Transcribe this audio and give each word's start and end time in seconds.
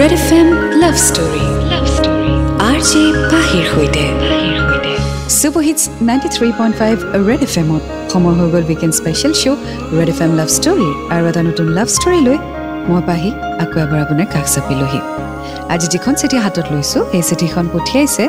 Red 0.00 0.12
F 0.18 0.28
M 0.38 0.48
love 0.82 0.94
story 1.08 1.44
love 1.72 1.84
story 1.96 2.32
R 2.68 2.78
J 2.88 3.02
পাহিৰ 3.32 3.64
সৈতে 3.72 4.04
superhits 5.40 5.82
ninety 6.08 6.28
three 6.36 6.48
point 6.58 6.74
five 6.80 6.96
red 7.28 7.42
F 7.46 7.54
এমত 7.62 7.82
সময় 8.12 8.34
হৈ 8.38 8.48
গ'ল 8.54 8.64
weekend 8.70 8.94
special 9.00 9.32
show' 9.40 9.58
red 9.98 10.08
F 10.14 10.18
M 10.24 10.32
love 10.40 10.48
story 10.58 10.88
আৰু 11.14 11.24
এটা 11.30 11.42
নতুন 11.48 11.66
লাভ 11.78 11.88
ষ্টৰী 11.96 12.20
লৈ 12.26 12.38
মই 12.88 13.00
পাহি 13.08 13.30
আকৌ 13.62 13.76
এবাৰ 13.84 13.98
আপোনাৰ 14.04 14.26
কাষ 14.34 14.46
চাপিলোহি। 14.54 15.00
আজি 15.74 15.86
যিখন 15.94 16.14
চিঠি 16.20 16.36
হাতত 16.44 16.66
লৈছোঁ 16.74 17.02
সেই 17.12 17.22
চিঠিখন 17.28 17.64
পঠিয়াইছে 17.74 18.24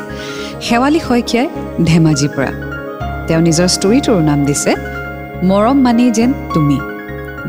শেৱালী 0.66 1.00
শইকীয়াই 1.08 1.46
ধেমাজিৰ 1.90 2.30
পৰা। 2.36 2.52
তেওঁ 3.26 3.40
নিজৰ 3.48 3.68
ষ্টৰিটোৰ 3.76 4.18
নাম 4.30 4.38
দিছে 4.48 4.70
মৰম 5.48 5.78
মানি 5.86 6.04
যেন 6.18 6.30
তুমি। 6.54 6.78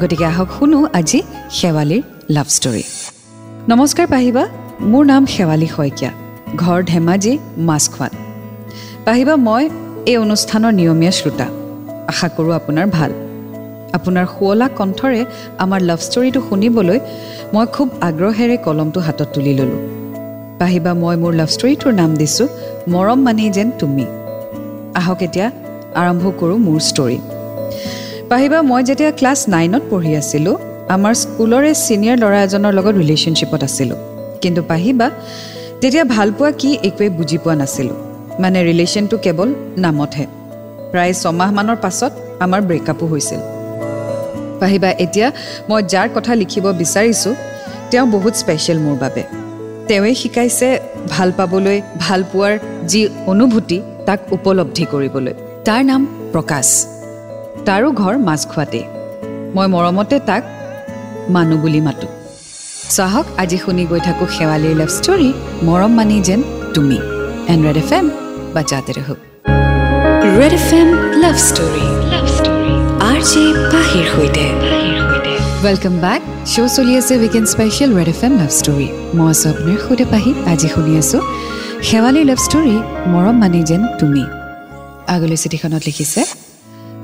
গতিকে 0.02 0.26
আহক 0.32 0.50
শুনো 0.58 0.80
আজি 1.00 1.20
শেৱালীৰ 1.58 2.04
লাভ 2.36 2.48
ষ্টৰী 2.58 2.84
নমস্কাৰ 3.72 4.08
পাহিবা 4.14 4.44
মোৰ 4.92 5.04
নাম 5.10 5.24
শেৱালী 5.34 5.68
শইকীয়া। 5.76 6.12
ঘৰ 6.62 6.80
ধেমাজি 6.92 7.34
মাছখোৱাত 7.68 8.14
পাহিবা 9.08 9.34
মই 9.48 9.64
এই 10.12 10.18
অনুষ্ঠানৰ 10.26 10.72
নিয়মীয়া 10.80 11.14
শ্ৰোতা। 11.18 11.48
আশা 12.12 12.28
কৰোঁ 12.36 12.54
আপোনাৰ 12.60 12.88
ভাল। 12.98 13.12
আপোনাৰ 13.98 14.26
শুৱলা 14.34 14.68
কণ্ঠৰে 14.80 15.22
আমাৰ 15.64 15.80
লাভ 15.90 16.00
ষ্টৰীটো 16.08 16.40
শুনিবলৈ 16.50 17.00
মই 17.54 17.66
খুব 17.76 17.88
আগ্ৰহেৰে 18.08 18.56
কলমটো 18.66 19.00
হাতত 19.08 19.28
তুলি 19.34 19.54
ল'লোঁ। 19.60 19.82
পাহিবা 20.60 20.92
মই 21.02 21.16
মোৰ 21.24 21.34
লাভ 21.40 21.50
ষ্টৰীটোৰ 21.56 21.94
নাম 22.02 22.12
দিছোঁ 22.22 22.48
মৰম 22.94 23.20
মানি 23.26 23.46
যেন 23.58 23.70
তুমি। 23.82 24.06
আহক 25.00 25.20
এতিয়া 25.28 25.48
আৰম্ভ 26.02 26.24
কৰোঁ 26.40 26.58
মোৰ 26.68 26.80
ষ্টৰী 26.90 27.20
পাহিবা 28.32 28.60
মই 28.70 28.82
যেতিয়া 28.90 29.12
ক্লাছ 29.20 29.40
নাইনত 29.54 29.84
পঢ়ি 29.92 30.12
আছিলোঁ 30.22 30.58
আমাৰ 30.96 31.14
স্কুলৰে 31.24 31.72
ছিনিয়ৰ 31.86 32.18
ল'ৰা 32.24 32.40
এজনৰ 32.46 32.74
লগত 32.78 32.96
ৰিলেশ্যনশ্বিপত 33.02 33.62
আছিলোঁ। 33.70 33.98
কিন্তু 34.42 34.62
পাহিবা 34.72 35.08
তেতিয়া 35.82 36.04
ভালপোৱা 36.16 36.50
কি 36.62 36.70
একোৱেই 36.88 37.10
বুজি 37.18 37.38
পোৱা 37.44 37.56
নাছিলোঁ। 37.62 37.98
মানে 38.42 38.60
ৰিলেশ্যনটো 38.70 39.16
কেৱল 39.26 39.50
নামতহে। 39.84 40.26
প্ৰায় 40.92 41.14
ছমাহমানৰ 41.22 41.78
পাছত 41.84 42.12
আমাৰ 42.46 42.62
ব্ৰেকআপো 42.70 43.06
হৈছিল। 43.12 43.42
পাহিবা 44.62 44.90
এতিয়া 45.04 45.28
মই 45.70 45.80
যাৰ 45.94 46.08
কথা 46.16 46.32
লিখিব 46.42 46.66
বিচাৰিছোঁ 46.82 47.34
তেওঁ 47.92 48.06
বহুত 48.16 48.34
স্পেচিয়েল 48.42 48.80
মোৰ 48.86 48.96
বাবে। 49.04 49.24
তেওঁৱে 49.88 50.14
শিকাইছে 50.22 50.68
ভাল 51.14 51.30
পাবলৈ 51.38 51.78
ভাল 52.06 52.22
পোৱাৰ 52.32 52.54
যি 52.92 53.02
অনুভূতি 53.32 53.78
তাক 54.08 54.20
উপলব্ধি 54.36 54.86
কৰিবলৈ। 54.92 55.34
তাৰ 55.68 55.82
নাম 55.90 56.02
প্ৰকাশ। 56.34 56.68
তাৰো 57.68 57.88
ঘৰ 58.02 58.16
মাছখোৱাতেই। 58.28 58.86
মই 59.56 59.68
মৰমতে 59.76 60.18
তাক 60.30 60.44
মানুহ 61.36 61.58
বুলি 61.64 61.82
মাতোঁ। 61.88 62.12
চাহক 62.96 63.26
আজি 63.42 63.58
শুনি 63.64 63.84
গৈ 63.92 64.02
থাকোঁ 64.08 64.28
শেৱালীৰ 64.38 64.76
লাভ 64.82 64.90
ষ্টৰী 64.98 65.30
মৰম 65.68 65.92
মানি 66.00 66.18
যেন 66.28 66.42
তুমি। 66.76 66.98
এণ্ড 67.52 67.62
ৰেড 67.66 67.78
এফ 67.84 67.92
এম 67.98 68.06
বা 68.54 68.62
জাতে 68.72 68.92
ৰহ 68.98 69.10
red 70.40 70.54
F 70.60 70.70
M 70.80 70.90
love 71.24 71.36
story 71.50 71.86
love 72.14 72.26
story 72.38 72.74
R 73.10 73.20
J 73.30 73.44
পাহিৰ 73.74 74.06
সৈতে। 74.14 74.46
ৱেলকাম 75.66 75.96
বেক 76.06 76.22
শ্ব' 76.52 76.72
চলি 76.78 76.94
আছে 77.00 77.14
weekend 77.22 77.48
special 77.54 77.90
red 77.98 78.10
F 78.14 78.22
M 78.28 78.34
love 78.42 78.52
story 78.60 78.88
মই 79.18 79.28
আছোঁ 79.34 79.50
আপোনাৰ 79.54 79.78
সৈতে 79.86 80.06
পাহি 80.14 80.32
আজি 80.52 80.68
শুনি 80.74 80.92
আছোঁ 81.02 81.22
শেৱালীৰ 81.88 82.26
লাভ 82.32 82.40
ষ্টৰী 82.46 82.76
মৰম 83.14 83.36
মানি 83.44 83.60
যেন 83.70 83.82
তুমি। 84.00 84.24
আগলৈ 85.14 85.38
চিঠিখনত 85.44 85.82
লিখিছে 85.88 86.22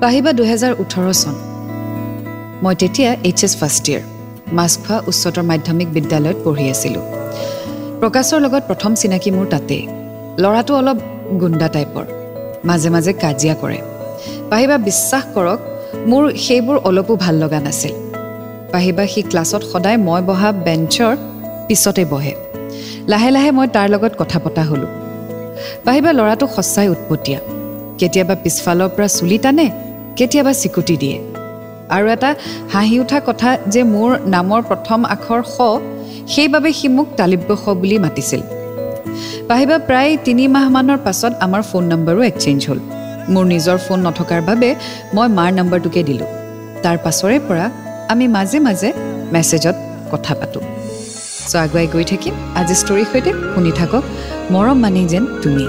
পাহিবা 0.01 0.31
দুহেজাৰ 0.39 0.73
ওঠৰ 0.83 1.05
চন। 1.21 1.35
মই 2.63 2.73
তেতিয়া 2.81 3.11
এইচ 3.27 3.39
এছ 3.45 3.53
ফাৰ্ষ্ট 3.61 3.85
ইয়েৰ 3.89 4.03
মাছখোৱা 4.53 5.01
উচ্চতৰ 5.07 5.43
মাধ্যমিক 5.43 5.87
বিদ্যালয়ত 5.93 6.35
পঢ়ি 6.43 6.69
আছিলোঁ। 6.69 7.01
প্ৰকাশৰ 7.99 8.41
লগত 8.41 8.63
প্ৰথম 8.67 8.95
চিনাকি 8.95 9.31
মোৰ 9.31 9.45
তাতেই। 9.45 9.87
ল'ৰাটো 10.39 10.75
অলপ 10.75 10.97
গুণ্ডা 11.39 11.67
টাইপৰ। 11.67 12.05
মাজে 12.65 12.89
মাজে 12.89 13.13
কাজিয়া 13.13 13.55
কৰে। 13.55 13.81
পাহিবা 14.49 14.77
বিশ্বাস 14.77 15.23
কৰক 15.35 15.59
মোৰ 16.07 16.31
সেইবোৰ 16.37 16.77
অলপো 16.77 17.15
ভাল 17.15 17.35
লগা 17.35 17.59
নাছিল। 17.59 17.93
পাহিবা 18.71 19.07
সি 19.07 19.21
ক্লাছত 19.21 19.63
সদায় 19.71 19.97
মই 19.97 20.21
বহা 20.21 20.51
বেঞ্চৰ 20.51 21.17
পিছতে 21.67 22.05
বহে। 22.05 22.35
লাহে 23.07 23.31
লাহে 23.31 23.51
মই 23.51 23.67
তাৰ 23.67 23.89
লগত 23.89 24.11
কথা 24.17 24.39
পতা 24.39 24.61
হ'লোঁ। 24.61 24.87
পাহিবা 25.85 26.11
ল'ৰাটো 26.11 26.47
সঁচাই 26.55 26.87
উৎপতীয়া। 26.89 27.39
কেতিয়াবা 27.97 28.35
পিছফালৰ 28.35 28.89
পৰা 28.89 29.07
চুলি 29.07 29.37
টানে 29.37 29.71
কেতিয়াবা 30.15 30.53
চিকুটি 30.53 30.97
দিয়ে। 30.97 31.34
আৰু 31.95 32.05
এটা 32.15 32.29
হাঁহি 32.73 32.95
উঠা 32.99 33.19
কথা 33.27 33.49
যে 33.73 33.81
মোৰ 33.93 34.09
নামৰ 34.35 34.61
প্ৰথম 34.69 34.99
আখৰ 35.15 35.41
স 35.55 35.57
সেইবাবে 36.33 36.69
সি 36.73 36.87
মোক 36.97 37.07
তালিব্য 37.19 37.49
স 37.63 37.65
বুলি 37.81 37.97
মাতিছিল। 38.05 38.41
পাহিবা 39.49 39.77
প্ৰায় 39.87 40.11
তিনি 40.25 40.43
মাহমানৰ 40.55 40.99
পাছত 41.05 41.33
আমাৰ 41.45 41.61
ফোন 41.69 41.83
নম্বৰো 41.91 42.21
এক্সেঞ্জ 42.31 42.59
হ'ল। 42.69 42.79
মোৰ 43.33 43.45
নিজৰ 43.53 43.77
ফোন 43.85 43.99
নথকাৰ 44.07 44.41
বাবে 44.49 44.69
মই 45.15 45.27
মাৰ 45.37 45.51
নম্বৰটোকে 45.59 46.01
দিলোঁ। 46.09 46.29
তাৰ 46.83 46.97
পাছৰে 47.05 47.37
পৰা 47.47 47.65
আমি 48.09 48.25
মাজে 48.27 48.59
মাজে 48.59 48.89
মেছেজত 49.33 49.75
কথা 50.11 50.33
পাতোঁ। 50.39 50.63
চ' 51.49 51.55
আগুৱাই 51.55 51.87
গৈ 51.93 52.03
থাকিম। 52.11 52.33
আজি 52.59 52.75
ষ্টৰীৰ 52.81 53.07
সৈতে 53.11 53.31
শুনি 53.53 53.71
থাকক। 53.79 54.03
মৰম 54.53 54.77
মানি 54.83 55.01
যেন 55.13 55.23
তুমি। 55.43 55.65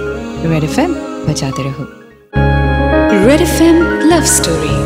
ৰেড 0.51 0.65
এফ 0.65 0.79
এম 0.79 0.91
বাজাতে 1.27 1.63
red 3.27 3.43
F 3.49 3.59
M 3.69 3.77
love 4.11 4.25
story 4.37 4.86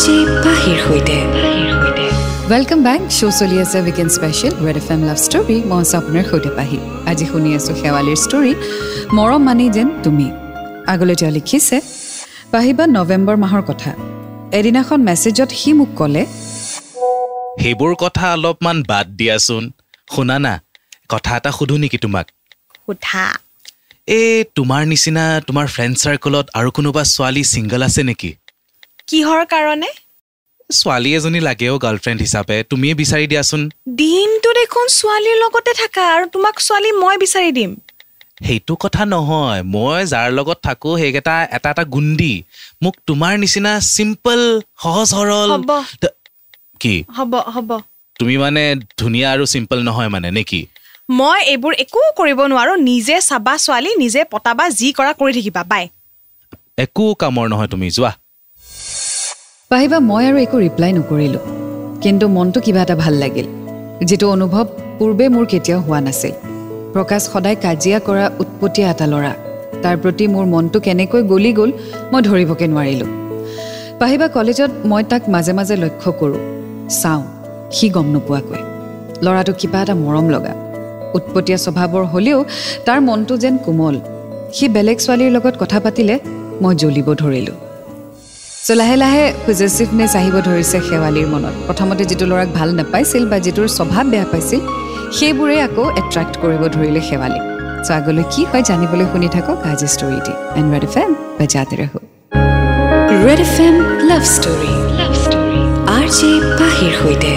R 0.00 0.06
J 0.06 0.18
পাহিৰ 0.44 0.78
সৈতে। 0.86 1.16
ৱেলকাম 2.50 2.80
বেক 2.86 3.00
শ্ব' 3.16 3.34
চলি 3.40 3.56
আছে 3.64 3.78
weekend 3.86 4.10
special 4.16 4.54
red 4.66 4.76
F 4.82 4.88
M 4.94 5.00
love 5.08 5.18
story 5.26 5.56
মই 5.70 5.78
আছোঁ 5.82 5.96
আপোনাৰ 6.00 6.24
সৈতে 6.30 6.50
পাহি। 6.58 6.78
আজি 7.10 7.24
শুনি 7.30 7.50
আছোঁ 7.58 7.74
শেৱালীৰ 7.80 8.18
ষ্টৰী 8.24 8.52
মৰম 9.16 9.42
মানি 9.48 9.66
যেন 9.76 9.88
তুমি। 10.04 10.26
আগলৈ 10.92 11.14
তেওঁ 11.20 11.32
লিখিছে 11.36 11.76
পাহিবা 12.52 12.84
নৱেম্বৰ 12.96 13.36
মাহৰ 13.44 13.62
কথা। 13.70 13.90
এদিনাখন 14.58 14.98
মেছেজত 15.08 15.50
সি 15.60 15.70
মোক 15.78 15.90
ক'লে 16.00 16.22
সেইবোৰ 17.60 17.92
কথা 18.04 18.24
অলপমান 18.36 18.76
বাদ 18.90 19.06
দিয়াচোন। 19.18 19.64
শুনা 20.12 20.36
না 20.44 20.54
কথা 21.12 21.32
এটা 21.38 21.50
সুধো 21.58 21.76
নেকি 21.82 21.98
তোমাক? 22.04 22.26
সোধা। 22.86 23.24
এই 24.18 24.32
তোমাৰ 24.56 24.82
নিচিনা 24.92 25.24
তোমাৰ 25.48 25.66
ফ্ৰেণ্ড 25.74 25.94
চাৰ্কলত 26.02 26.46
আৰু 26.58 26.68
কোনোবা 26.76 27.02
ছোৱালী 27.14 27.42
ছিংগল 27.52 27.82
আছে 27.88 28.02
নেকি? 28.10 28.30
কিহৰ 29.10 29.42
কাৰণে? 29.44 29.90
ছোৱালী 30.70 31.10
এজনী 31.14 31.40
লাগেও 31.40 31.74
গাৰ্লফ্ৰেণ্ড 31.78 32.18
হিচাপে 32.20 32.56
তুমিয়ে 32.70 32.94
বিচাৰি 32.94 33.26
দিয়াচোন। 33.26 33.60
দিনটো 34.00 34.50
দেখোন 34.52 34.86
ছোৱালীৰ 34.98 35.36
লগতে 35.44 35.72
থাকা 35.82 36.02
আৰু 36.14 36.24
তোমাক 36.32 36.54
ছোৱালী 36.66 36.90
মই 37.02 37.16
বিচাৰি 37.18 37.50
দিম। 37.52 37.70
সেইটো 38.46 38.74
কথা 38.76 39.02
নহয় 39.04 39.60
মই 39.74 39.98
যাৰ 40.06 40.28
লগত 40.32 40.58
থাকোঁ 40.62 40.92
সেইকেইটা 40.98 41.36
এটা 41.52 41.68
এটা 41.70 41.84
গুণ্ডি। 41.84 42.32
মোক 42.82 42.94
তোমাৰ 43.06 43.32
নিচিনা 43.38 43.72
চিম্পল 43.96 44.40
সহজ 44.82 45.06
সৰল 45.10 45.50
হ'ব। 45.50 45.70
কি? 46.80 46.94
হ'ব 47.16 47.32
হ'ব। 47.54 47.70
তুমি 48.16 48.34
মানে 48.36 48.62
ধুনীয়া 48.98 49.28
আৰু 49.32 49.44
চিম্পল 49.46 49.78
নহয় 49.82 50.08
মানে 50.08 50.28
নেকি 50.30 50.60
মই 51.10 51.38
এইবোৰ 51.52 51.72
একো 51.84 52.02
কৰিব 52.16 52.38
নোৱাৰো 52.52 52.74
নিজে 52.90 53.16
চাবা 53.20 53.54
ছোৱালী 53.56 53.90
নিজে 53.98 54.20
পতাবা 54.32 54.64
যি 54.78 54.88
কৰা 54.92 55.12
কৰি 55.20 55.32
থাকিবা 55.38 55.62
বাই। 55.64 55.84
একো 56.78 57.04
কামৰ 57.14 57.46
নহয় 57.48 57.68
তুমি 57.68 57.88
যোৱা। 57.90 58.12
পাহিবা 59.72 59.98
মই 60.10 60.22
আৰু 60.28 60.38
একো 60.46 60.56
ৰিপ্লাই 60.66 60.90
নকৰিলোঁ। 60.98 61.42
কিন্তু 62.02 62.24
মনটো 62.36 62.58
কিবা 62.64 62.80
এটা 62.84 62.94
ভাল 63.02 63.14
লাগিল। 63.22 63.46
যিটো 64.08 64.26
অনুভৱ 64.36 64.64
পূৰ্বে 64.98 65.26
মোৰ 65.34 65.44
কেতিয়াও 65.52 65.80
হোৱা 65.86 66.00
নাছিল। 66.06 66.34
প্ৰকাশ 66.94 67.20
সদায় 67.32 67.56
কাজিয়া 67.64 67.98
কৰা 68.06 68.24
উৎপতীয়া 68.42 68.86
এটা 68.94 69.06
ল'ৰা। 69.12 69.32
তাৰ 69.82 69.96
প্ৰতি 70.02 70.24
মোৰ 70.34 70.44
মনটো 70.54 70.78
কেনেকৈ 70.86 71.22
গলি 71.32 71.52
গ'ল 71.58 71.70
মই 72.12 72.20
ধৰিবকৈ 72.28 72.66
নোৱাৰিলোঁ। 72.72 73.10
পাহিবা 74.00 74.26
কলেজত 74.36 74.70
মই 74.90 75.02
তাক 75.10 75.22
মাজে 75.34 75.52
মাজে 75.58 75.74
লক্ষ্য 75.84 76.10
কৰোঁ। 76.20 76.40
চাওঁ 77.00 77.22
সি 77.76 77.86
গম 77.94 78.06
নোপোৱাকৈ। 78.14 78.62
ল'ৰাটো 79.24 79.52
কিবা 79.60 79.78
এটা 79.84 79.94
মৰম 80.04 80.26
লগা। 80.34 80.52
উৎপতীয়া 81.16 81.58
স্বভাৱৰ 81.64 82.04
হ'লেও 82.12 82.38
তাৰ 82.86 82.98
মনটো 83.08 83.34
যেন 83.42 83.54
কোমল। 83.64 83.96
সি 84.56 84.64
বেলেগ 84.76 84.96
ছোৱালীৰ 85.04 85.30
লগত 85.36 85.54
কথা 85.62 85.78
পাতিলে 85.84 86.14
মই 86.62 86.72
জ্বলিব 86.80 87.08
ধৰিলোঁ। 87.22 87.69
চ' 88.66 88.76
লাহে 88.80 88.96
লাহে 89.02 89.24
পজিটিভনেছ 89.46 90.12
আহিব 90.20 90.36
ধৰিছে 90.48 90.78
শেৱালীৰ 90.88 91.28
মনত। 91.34 91.54
প্ৰথমতে 91.68 92.02
যিটো 92.10 92.24
ল'ৰাক 92.30 92.48
ভাল 92.58 92.68
নাপাইছিল 92.80 93.22
বা 93.30 93.38
যিটোৰ 93.46 93.68
স্বভাৱ 93.78 94.04
বেয়া 94.12 94.26
পাইছিল 94.32 94.60
সেইবোৰে 95.16 95.56
আকৌ 95.66 95.84
এট্ৰেক্ট 96.00 96.34
কৰিব 96.42 96.62
ধৰিলে 96.74 97.00
শেৱালীক 97.08 97.44
চ' 97.86 97.90
আগলৈ 97.98 98.24
কি 98.32 98.42
হয় 98.50 98.62
জানিবলৈ 98.70 99.06
শুনি 99.12 99.28
থাকক 99.36 99.56
আজি 99.70 99.88
ষ্টৰিটি 99.94 100.34
এণ্ড 100.58 100.68
ৰেড 100.74 100.84
এফ 100.88 100.96
এম 101.02 101.10
বাজাতে 101.38 101.74
ৰহ। 101.80 101.92
Red 103.26 103.40
F 103.46 103.56
M 103.66 103.76
love 104.10 104.22
story 104.34 104.72
love 105.00 105.12
story 105.24 105.60
R 105.96 106.06
J 106.18 106.30
পাহিৰ 106.60 106.92
সৈতে। 107.00 107.32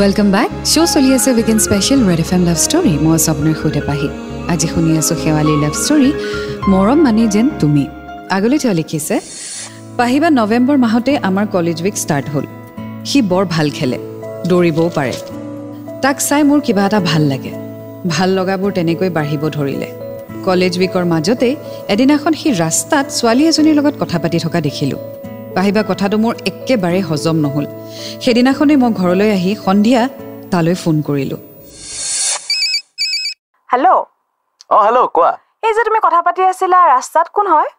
ৱেলকাম 0.00 0.28
বেক 0.36 0.50
শ্ব' 0.72 0.88
চলি 0.94 1.10
আছে 1.16 1.28
weekend 1.36 1.60
special 1.66 2.00
red 2.10 2.20
F 2.24 2.30
M 2.36 2.42
love 2.48 2.58
story 2.66 2.92
মই 3.04 3.12
আছোঁ 3.18 3.30
আপোনাৰ 3.34 3.54
সৈতে 3.62 3.80
পাহি। 3.88 4.08
আজি 4.52 4.66
শুনি 4.72 4.90
আছোঁ 5.00 5.16
শেৱালীৰ 5.22 5.58
লাভ 5.64 5.74
ষ্টৰী 5.82 6.10
মৰম 6.72 6.98
মানি 7.06 7.22
যেন 7.34 7.46
তুমি। 7.60 7.84
আগলৈ 8.36 8.58
তেওঁ 8.62 8.74
লিখিছে 8.80 9.16
পাহিবা 9.98 10.28
নৱেম্বৰ 10.30 10.76
মাহতে 10.84 11.12
আমাৰ 11.28 11.46
কলেজ 11.54 11.78
উইক 11.84 11.96
ষ্টাৰ্ট 12.04 12.26
হ'ল। 12.34 12.44
সি 13.08 13.18
বৰ 13.30 13.44
ভাল 13.54 13.66
খেলে 13.70 13.98
দৌৰিবও 14.50 14.88
পাৰে। 14.96 15.14
তাক 16.02 16.16
চাই 16.28 16.42
মোৰ 16.48 16.60
কিবা 16.66 16.82
এটা 16.86 17.00
ভাল 17.00 17.22
লাগে। 17.32 17.52
ভাল 18.14 18.28
লগাবোৰ 18.38 18.70
তেনেকৈ 18.76 19.10
বাঢ়িব 19.16 19.42
ধৰিলে। 19.56 19.88
কলেজ 20.44 20.72
উইকৰ 20.78 21.04
মাজতেই 21.12 21.54
এদিনাখন 21.94 22.32
সি 22.40 22.48
ৰাস্তাত 22.62 23.06
ছোৱালী 23.18 23.44
এজনীৰ 23.50 23.74
লগত 23.78 23.94
কথা 24.02 24.18
পাতি 24.22 24.38
থকা 24.44 24.58
দেখিলোঁ। 24.66 25.00
পাহিবা 25.56 25.82
কথাটো 25.90 26.16
মোৰ 26.24 26.34
একেবাৰে 26.50 27.00
হজম 27.08 27.36
নহ'ল। 27.44 27.66
সেইদিনাখনেই 28.24 28.78
মই 28.82 28.92
ঘৰলৈ 29.00 29.28
আহি 29.38 29.52
সন্ধিয়া 29.66 30.02
তালৈ 30.52 30.74
ফোন 30.82 30.96
কৰিলোঁ। 31.08 31.40
হেল্ল' 33.70 34.00
অ 34.70 34.78
হেল্ল' 34.86 35.08
কোৱা। 35.16 35.32
এই 35.66 35.72
যে 35.76 35.82
তুমি 35.88 35.98
কথা 36.06 36.20
পাতি 36.26 36.42
আছিলা 36.52 36.78
ৰাস্তাত 36.94 37.26
কোন 37.36 37.46
হয়? 37.54 37.70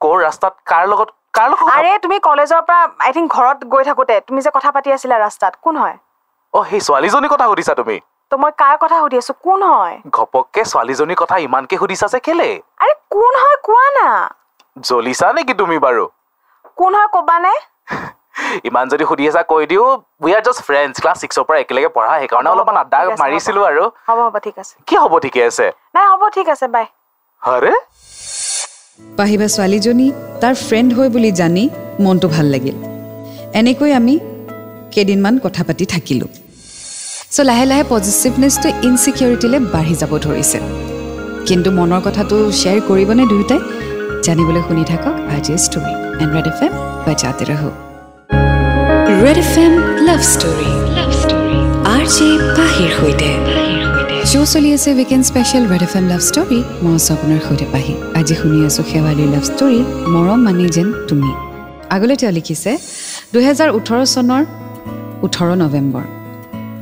ক'ৰ 0.00 0.16
ৰাস্তাত 0.26 0.54
কাৰ 0.70 0.84
লগত 0.92 1.08
আৰে 1.38 1.90
তুমি 2.04 2.16
কলেজৰ 2.26 2.62
পৰা 2.68 2.80
আই 3.06 3.12
থিংক 3.12 3.26
ঘৰত 3.36 3.58
গৈ 3.72 3.82
থাকোতে 3.84 4.14
তুমি 4.28 4.40
যে 4.46 4.50
কথা 4.56 4.70
পাতি 4.76 4.88
আছিলা 4.92 5.16
ৰাস্তাত 5.24 5.52
কোন 5.62 5.74
হয়? 5.82 5.96
অ 6.54 6.58
সেই 6.70 6.80
ছোৱালীজনীৰ 6.86 7.30
কথা 7.34 7.46
সুধিছা 7.50 7.74
তুমি। 7.80 7.96
তো 8.32 8.34
মই 8.38 8.52
কাৰ 8.62 8.74
কথা 8.82 8.96
সুধি 9.02 9.16
আছো 9.22 9.32
কোন 9.46 9.60
হয়? 9.62 9.96
ঘপককে 10.16 10.62
ছোৱালীজনীৰ 10.72 11.18
কথা 11.22 11.36
ইমানকে 11.46 11.76
সুধিছা 11.82 12.06
যে 12.14 12.18
কেলে? 12.20 12.48
আৰে 12.82 12.94
কোন 13.14 13.32
হয় 13.42 13.58
কোৱা 13.66 13.86
না? 13.98 14.08
জ্বলিছা 14.88 15.26
নেকি 15.32 15.54
তুমি 15.54 15.76
বাৰু? 15.86 16.04
কোন 16.78 16.92
হয় 16.94 17.08
ক'বানে 17.16 17.54
ইমান 18.64 18.84
যদি 18.92 19.04
সুধি 19.10 19.24
আছা 19.30 19.42
কৈ 19.52 19.64
দিওঁ। 19.66 19.86
We 20.24 20.30
are 20.36 20.42
just 20.46 20.60
friends 20.66 20.96
class 21.02 21.16
ছিক্সৰ 21.22 21.44
পৰা 21.48 21.58
একেলগে 21.62 21.88
পঢ়া 21.96 22.12
সেইকাৰণে 22.22 22.48
অলপমান 22.50 22.76
আড্ডা 22.82 22.98
মাৰিছিলো। 23.22 23.60
আৰু। 23.70 23.84
হ'ব 24.08 24.18
হ'ব 24.26 24.36
ঠিক 24.46 24.56
আছে। 24.62 24.74
কি 24.88 24.94
হ'ব 25.02 25.12
ঠিকে 25.24 25.40
আছে? 25.48 25.66
নাই 25.94 26.04
হ'ব 26.10 26.22
ঠিক 26.36 26.46
আছে 26.54 26.66
বাই। 26.74 26.86
আৰে? 27.42 27.72
পাহিবা 29.00 29.46
ছোৱালীজনী 29.54 30.06
তাৰ 30.42 30.54
ফ্ৰেণ্ড 30.66 30.90
হয় 30.96 31.10
বুলি 31.14 31.30
জানি 31.40 31.64
মনটো 32.04 32.26
ভাল 32.34 32.46
লাগিল। 32.54 32.76
এনেকৈ 33.60 33.90
আমি 34.00 34.14
কেইদিনমান 34.92 35.34
কথা 35.44 35.62
পাতি 35.68 35.84
থাকিলোঁ। 35.94 36.30
চ' 37.34 37.46
লাহে 37.48 37.64
লাহে 37.70 37.84
পজিটিভনেছটো 37.92 38.68
ইনচিকিউৰিটিলৈ 38.88 39.58
বাঢ়ি 39.74 39.94
যাব 40.00 40.12
ধৰিছে। 40.26 40.58
কিন্তু 41.48 41.68
মনৰ 41.78 42.00
কথাটো 42.06 42.36
শ্বেয়াৰ 42.60 42.80
কৰিবনে 42.88 43.24
দুয়োটাই 43.30 43.60
জানিবলৈ 44.26 44.62
শুনি 44.68 44.84
থাকক 44.90 45.14
আজিৰ 45.36 45.58
story 45.66 45.92
and 46.22 46.30
red 46.36 46.46
F 46.52 46.60
M 46.66 46.72
বাজাতে 47.06 47.44
ৰহো 47.50 47.70
red 49.22 49.38
F 49.44 49.54
M 49.64 49.72
love 50.08 50.20
story 50.32 50.70
love 50.96 51.10
story 51.22 51.58
R 51.94 52.04
J 52.14 52.28
পাহিৰ 52.56 52.90
সৈতে। 52.98 53.30
শ্ব' 54.30 54.48
চলি 54.54 54.68
আছে 54.76 54.90
weekend 54.98 55.24
special 55.30 55.64
red 55.72 55.82
F 55.86 55.92
M 55.98 56.06
love 56.12 56.22
story 56.28 56.58
মই 56.84 56.92
আছোঁ 56.98 57.12
আপোনাৰ 57.16 57.40
সৈতে 57.46 57.66
পাহি। 57.74 57.92
আজি 58.18 58.34
শুনি 58.40 58.58
আছোঁ 58.68 58.84
শেৱালীৰ 58.90 59.28
লাভ 59.34 59.44
ষ্টৰী 59.50 59.80
মৰম 60.14 60.40
মানি 60.46 60.64
যেন 60.76 60.88
তুমি। 61.08 61.30
আগলৈ 61.94 62.16
তেওঁ 62.20 62.32
লিখিছে 62.38 62.70
দুহেজাৰ 63.34 63.68
ওঠৰ 63.78 64.00
চনৰ 64.14 64.42
ওঠৰ 65.26 65.48
নৱেম্বৰ। 65.62 66.04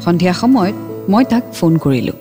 সন্ধিয়া 0.05 0.33
সময়ত 0.43 0.77
মই 1.13 1.25
তাক 1.33 1.45
ফোন 1.59 1.73
কৰিলোঁ। 1.85 2.17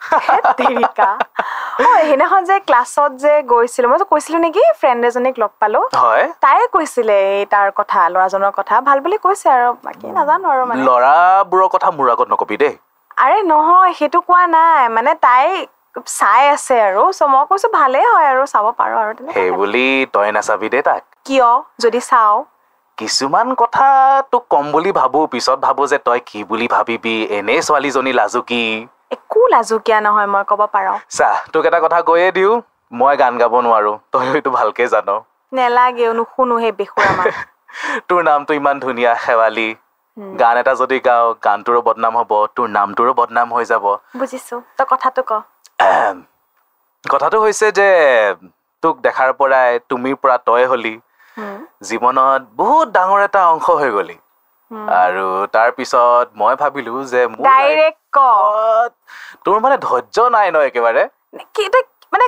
সেইদিনাখন 1.98 2.40
যে 2.50 2.56
ক্লাছত 2.68 3.10
যে 3.24 3.32
গৈছিলো 3.52 3.86
মই 3.90 3.98
কৈছিলো 4.12 4.38
নেকি 4.44 4.62
ফ্ৰেণ্ড 4.80 5.00
এজনীক 5.08 5.34
লগ 5.42 5.52
পালো। 5.60 5.80
হয়। 6.02 6.24
তাইয়ে 6.44 6.64
কৈছিলে 6.76 7.18
তাৰ 7.52 7.68
কথা 7.78 8.00
ল'ৰাজনৰ 8.14 8.52
কথা। 8.58 8.74
ভাল 8.88 8.98
বুলি 9.04 9.16
কৈছে 9.26 9.46
আৰু 9.56 9.68
বাকী 9.86 10.06
নাজানো 10.18 10.46
আৰু 10.54 10.62
মানে। 10.68 10.80
ল'ৰাবোৰৰ 10.88 11.68
কথা 11.74 11.88
মোৰ 11.96 12.06
আগত 12.14 12.28
নকবি 12.34 12.56
দেই। 12.64 12.74
আৰে 13.16 13.38
নহয় 13.42 13.92
সেইটো 13.92 14.18
কোৱা 14.20 14.42
নাই। 14.46 14.88
মানে 14.88 15.12
তাই 15.14 15.46
চাই 16.08 16.42
আছে 16.48 16.74
আৰু। 16.82 17.02
চ' 17.12 17.22
মই 17.28 17.44
কৈছো 17.48 17.68
ভালেই 17.68 18.06
হয় 18.12 18.26
আৰু 18.26 18.42
চাব 18.46 18.66
পাৰো 18.72 18.96
আৰু 18.98 19.12
সেই 19.32 19.50
বুলি 19.50 19.86
তই 20.12 20.28
নাচাবি 20.32 20.68
দেই 20.68 20.82
তাক। 20.82 21.02
কিয়? 21.24 21.48
যদি 21.78 22.00
চাওঁ। 22.00 22.44
কিছুমান 22.98 23.48
কথা 23.54 23.86
তোক 24.30 24.44
কম 24.48 24.64
বুলি 24.72 24.90
ভাবো 24.92 25.26
পিছত 25.26 25.58
ভাবো 25.58 25.82
যে 25.86 25.98
তই 25.98 26.20
কি 26.20 26.44
বুলি 26.44 26.66
ভাবিবি। 26.68 27.16
এনেই 27.30 27.60
ছোৱালীজনী 27.62 28.12
লাজুকী। 28.12 28.64
একো 29.10 29.40
লাজুকীয়া 29.48 29.98
নহয় 30.00 30.26
মই 30.26 30.44
ক'ব 30.44 30.60
পাৰো। 30.66 30.94
চা 31.08 31.30
তোক 31.52 31.64
এটা 31.66 31.78
কথা 31.80 31.98
কৈয়ে 32.02 32.30
দিওঁ 32.32 32.54
মই 32.92 33.14
গান 33.16 33.34
গাব 33.38 33.54
নোৱাৰো। 33.60 33.92
তই 34.12 34.26
হয়তো 34.28 34.50
ভালকে 34.50 34.84
জান। 34.86 35.08
নেলাগেও 35.52 36.12
নুশুনো 36.12 36.54
সেই 36.58 36.72
আমাৰ 37.08 37.28
তোৰ 38.08 38.20
নামটো 38.22 38.52
ইমান 38.54 38.76
ধুনীয়া 38.80 39.14
শেৱালী। 39.14 39.68
গান 40.40 40.54
এটা 40.58 40.72
যদি 40.74 40.96
গাও 41.00 41.24
গানটোৰো 41.44 41.80
বদনাম 41.82 42.14
হ'ব 42.18 42.32
তোৰ 42.56 42.66
নামটোৰো 42.70 43.12
বদনাম 43.14 43.48
হৈ 43.52 43.64
যাব। 43.64 43.84
বুজিছো। 44.16 44.56
তই 44.76 44.86
কথাটো 44.90 45.20
ক। 45.22 45.32
কথাটো 47.04 47.36
হৈছে 47.42 47.66
যে 47.72 47.88
তোক 48.82 48.94
দেখাৰ 49.02 49.30
পৰাই 49.38 49.70
তুমিৰ 49.88 50.14
পৰা 50.22 50.36
তই 50.46 50.62
হলি। 50.66 50.94
জীৱনত 51.88 52.42
বহুত 52.56 52.86
ডাঙৰ 52.92 53.20
এটা 53.24 53.40
অংশ 53.46 53.66
হৈ 53.80 53.90
গলি। 53.90 54.16
আৰু 54.96 55.24
তাৰ 55.52 55.68
পিছত 55.72 56.26
মই 56.34 56.54
ভাবিলো 56.56 57.02
যে 57.04 57.20
তোৰ 59.44 59.56
মানে 59.60 59.76
ধৈৰ্য 59.82 60.16
নাই 60.30 60.46
ন 60.50 60.56
একেবাৰে? 60.64 61.02
মানে 62.12 62.26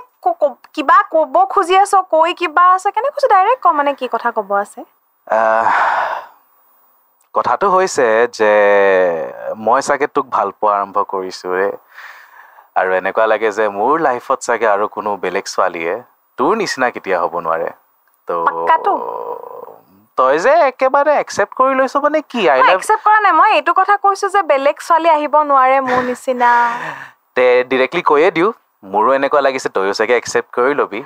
কিবা 0.74 0.98
ক'ব 1.10 1.34
খুজি 1.50 1.74
আছ 1.78 1.92
কৈ 2.10 2.30
কিবা 2.34 2.64
আছে 2.74 2.88
কেনে 2.94 3.08
কৈছো? 3.10 3.28
ডাইৰেক্ট 3.28 3.60
ক 3.62 3.66
মানে 3.76 3.90
কি 3.94 4.06
কথা 4.12 4.28
ক'ব 4.36 4.50
আছে? 4.58 4.80
কথাটো 7.34 7.66
হৈছে 7.70 8.06
যে 8.32 8.52
মই 9.56 9.80
চাগে 9.82 10.06
তোক 10.06 10.26
ভাল 10.30 10.48
পোৱা 10.60 10.74
আৰম্ভ 10.78 10.96
কৰিছো 11.08 11.48
ৰে। 11.54 11.68
আৰু 12.76 12.90
এনেকুৱা 12.94 13.24
লাগে 13.26 13.50
যে 13.50 13.64
মোৰ 13.68 13.92
লাইফত 14.00 14.38
চাগে 14.40 14.66
আৰু 14.66 14.84
কোনো 14.88 15.10
বেলেগ 15.16 15.44
ছোৱালীয়ে 15.44 15.94
তোৰ 16.38 16.52
নিচিনা 16.56 16.86
কেতিয়া 16.90 17.16
হ'ব 17.20 17.34
নোৱাৰে। 17.40 17.70
তো? 18.28 18.36
তই 20.18 20.36
যে 20.38 20.52
একেবাৰে 20.66 21.12
একচেপ্ট 21.14 21.52
কৰি 21.54 21.74
লৈছ 21.74 21.94
মানে 21.96 22.18
কি? 22.22 22.40
আই 22.48 22.58
লাভ 22.60 22.74
একচেপ্ট 22.74 23.02
কৰা 23.04 23.18
নাই 23.20 23.32
মই 23.32 23.50
এইটো 23.52 23.72
কথা 23.74 23.94
কৈছো 23.96 24.26
যে 24.28 24.40
বেলেগ 24.42 24.76
ছোৱালী 24.80 25.08
আহিব 25.08 25.34
নোৱাৰে 25.42 25.78
মোৰ 25.80 26.02
নিচিনা। 26.04 26.50
তে 27.36 27.44
কৈয়ে 28.02 28.28
দিওঁ 28.30 28.50
মোৰো 28.84 29.10
এনেকুৱা 29.14 29.40
লাগিছে 29.40 29.68
তয়ো 29.68 29.92
চাগে 29.92 30.14
একচেপ্ট 30.16 30.50
কৰি 30.54 30.72
ল'বি। 30.74 31.00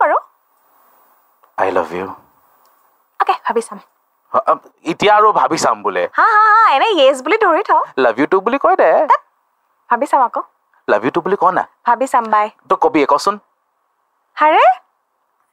পাৰো। 0.00 0.16
আই 1.58 1.68
লাভ 1.70 1.88
ইউ 1.94 2.06
অ'কে 3.20 3.34
ভাবি 3.44 3.62
চাম। 3.62 3.78
এতিয়া 4.90 5.12
আৰু 5.18 5.28
ভাবি 5.40 5.58
চাম 5.64 5.76
বোলে। 5.84 6.02
হা 6.18 6.26
হা 6.34 6.44
হা 6.54 6.62
এনে 6.76 6.88
য়েছ 7.00 7.18
বুলি 7.24 7.36
ধৰি 7.44 7.62
থ 7.68 7.70
লাভ 8.04 8.14
ইউ 8.20 8.26
টু 8.32 8.36
বুলি 8.46 8.58
কয় 8.64 8.76
দে। 8.82 8.90
ভাবি 9.90 10.06
চাম 10.10 10.22
আকৌ। 10.28 10.42
লাভ 10.88 11.02
ইউ 11.04 11.10
টু 11.14 11.20
বুলি 11.26 11.36
ক 11.42 11.44
না? 11.58 11.64
ভাবি 11.86 12.06
চাম 12.12 12.24
বাই 12.34 12.46
তই 12.68 12.76
কবি 12.82 13.00
কচোন। 13.12 13.36
হাৰে 14.36 14.64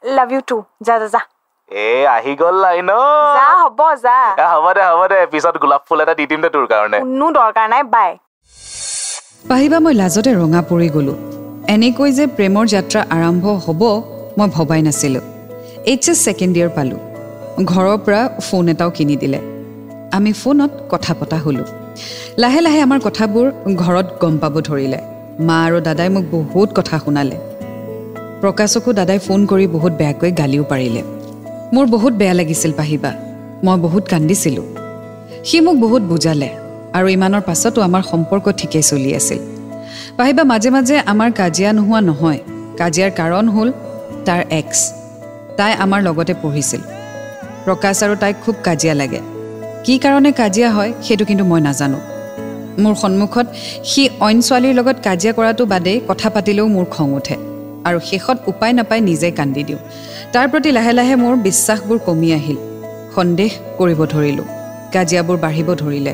লাভ 0.04 0.30
ইউ 0.34 0.42
টু 0.50 0.58
যা 0.88 0.96
যা 1.02 1.08
যা। 1.14 1.22
এ 1.72 1.88
আহি 2.16 2.34
গ'ল 2.42 2.56
লাইন 2.64 2.90
যা 3.38 3.48
হ'ব 3.62 3.80
যা। 4.06 4.18
হ'ব 4.54 4.66
দে 4.78 4.82
হ'ব 4.90 5.02
দে 5.12 5.20
পিছত 5.32 5.56
গোলাপ 5.64 5.82
ফুল 5.88 6.00
এটা 6.04 6.14
দি 6.20 6.26
দিম 6.32 6.40
দে 6.44 6.50
তোৰ 6.56 6.66
কাৰণে। 6.74 6.98
কোনো 7.06 7.28
দৰকাৰ 7.38 7.68
নাই 7.74 7.84
বাই 7.96 8.12
পাহিবা 9.50 9.78
মই 9.86 9.94
লাজতে 10.02 10.32
ৰঙা 10.42 10.62
পৰি 10.70 10.88
গ'লোঁ। 10.96 11.18
এনেকৈ 11.74 12.10
যে 12.18 12.26
প্ৰেমৰ 12.38 12.66
যাত্ৰা 12.76 13.02
আৰম্ভ 13.16 13.46
হ'ব 13.66 13.82
মই 14.38 14.48
ভবাই 14.56 14.82
নাছিলোঁ। 14.88 15.24
এইচ 15.92 16.04
এছ 16.12 16.18
ছেকেণ্ড 16.26 16.54
ইয়েৰ 16.58 16.72
পালোঁ। 16.78 17.00
ঘৰৰ 17.62 17.98
পৰা 17.98 18.30
ফোন 18.42 18.68
এটাও 18.70 18.90
কিনি 18.90 19.16
দিলে। 19.16 19.40
আমি 20.12 20.34
ফোনত 20.34 20.72
কথা 20.90 21.14
পতা 21.20 21.38
হ'লোঁ। 21.38 21.66
লাহে 22.38 22.62
লাহে 22.62 22.82
আমাৰ 22.82 23.00
কথাবোৰ 23.00 23.52
ঘৰত 23.76 24.06
গম 24.22 24.38
পাব 24.38 24.62
ধৰিলে। 24.62 24.98
মা 25.40 25.66
আৰু 25.66 25.82
দাদাই 25.82 26.10
মোক 26.10 26.24
বহুত 26.32 26.70
কথা 26.76 27.00
শুনালে। 27.00 27.38
প্ৰকাশকো 28.42 28.94
দাদাই 28.94 29.20
ফোন 29.20 29.46
কৰি 29.46 29.68
বহুত 29.68 29.94
বেয়াকৈ 29.94 30.32
গালিও 30.32 30.64
পাৰিলে। 30.64 31.02
মোৰ 31.74 31.86
বহুত 31.86 32.14
বেয়া 32.14 32.34
লাগিছিল 32.34 32.72
পাহিবা। 32.72 33.14
মই 33.64 33.78
বহুত 33.80 34.08
কান্দিছিলোঁ। 34.08 34.64
সি 35.46 35.60
মোক 35.60 35.76
বহুত 35.76 36.02
বুজালে 36.02 36.50
আৰু 36.94 37.08
ইমানৰ 37.08 37.42
পাছতো 37.42 37.82
আমাৰ 37.82 38.02
সম্পৰ্ক 38.02 38.52
ঠিকেই 38.52 38.84
চলি 38.84 39.16
আছিল। 39.16 39.40
পাহিবা 40.18 40.44
মাজে 40.44 40.70
মাজে 40.70 41.00
আমাৰ 41.00 41.32
কাজিয়া 41.32 41.74
নোহোৱা 41.74 42.02
নহয়। 42.02 42.40
কাজিয়াৰ 42.78 43.12
কাৰণ 43.12 43.50
হ'ল 43.50 43.72
তাৰ 44.26 44.42
এক্স 44.50 44.94
তাই 45.58 45.74
আমাৰ 45.74 46.02
লগতে 46.04 46.34
পঢ়িছিল। 46.42 46.82
প্ৰকাশ 47.66 48.04
আৰু 48.04 48.16
তাইক 48.16 48.36
খুব 48.46 48.56
কাজিয়া 48.64 48.94
লাগে। 48.94 49.20
কি 49.86 49.98
কাৰণে 49.98 50.32
কাজিয়া 50.32 50.70
হয় 50.72 50.92
সেইটো 51.06 51.26
কিন্তু 51.26 51.44
মই 51.46 51.62
নাজানো। 51.62 52.00
মোৰ 52.84 52.96
সন্মুখত 52.96 53.48
সি 53.90 54.10
অইন 54.26 54.38
ছোৱালীৰ 54.42 54.74
লগত 54.74 54.98
কাজিয়া 55.04 55.34
কৰাটো 55.34 55.66
বাদেই 55.66 55.98
কথা 56.08 56.30
পাতিলেও 56.30 56.68
মোৰ 56.68 56.86
খং 56.96 57.08
উঠে 57.14 57.36
আৰু 57.88 58.00
শেষত 58.10 58.38
উপায় 58.48 58.74
নাপাই 58.74 59.02
নিজে 59.02 59.32
কান্দি 59.32 59.64
দিওঁ। 59.64 59.80
তাৰ 60.34 60.46
প্ৰতি 60.52 60.70
লাহে 60.72 60.94
লাহে 60.94 61.16
মোৰ 61.16 61.36
বিশ্বাসবোৰ 61.36 61.98
কমি 62.06 62.30
আহিল। 62.34 62.58
সন্দেহ 63.16 63.52
কৰিব 63.78 64.00
ধৰিলোঁ। 64.06 64.48
কাজিয়াবোৰ 64.94 65.38
বাঢ়িব 65.38 65.70
ধৰিলে। 65.76 66.14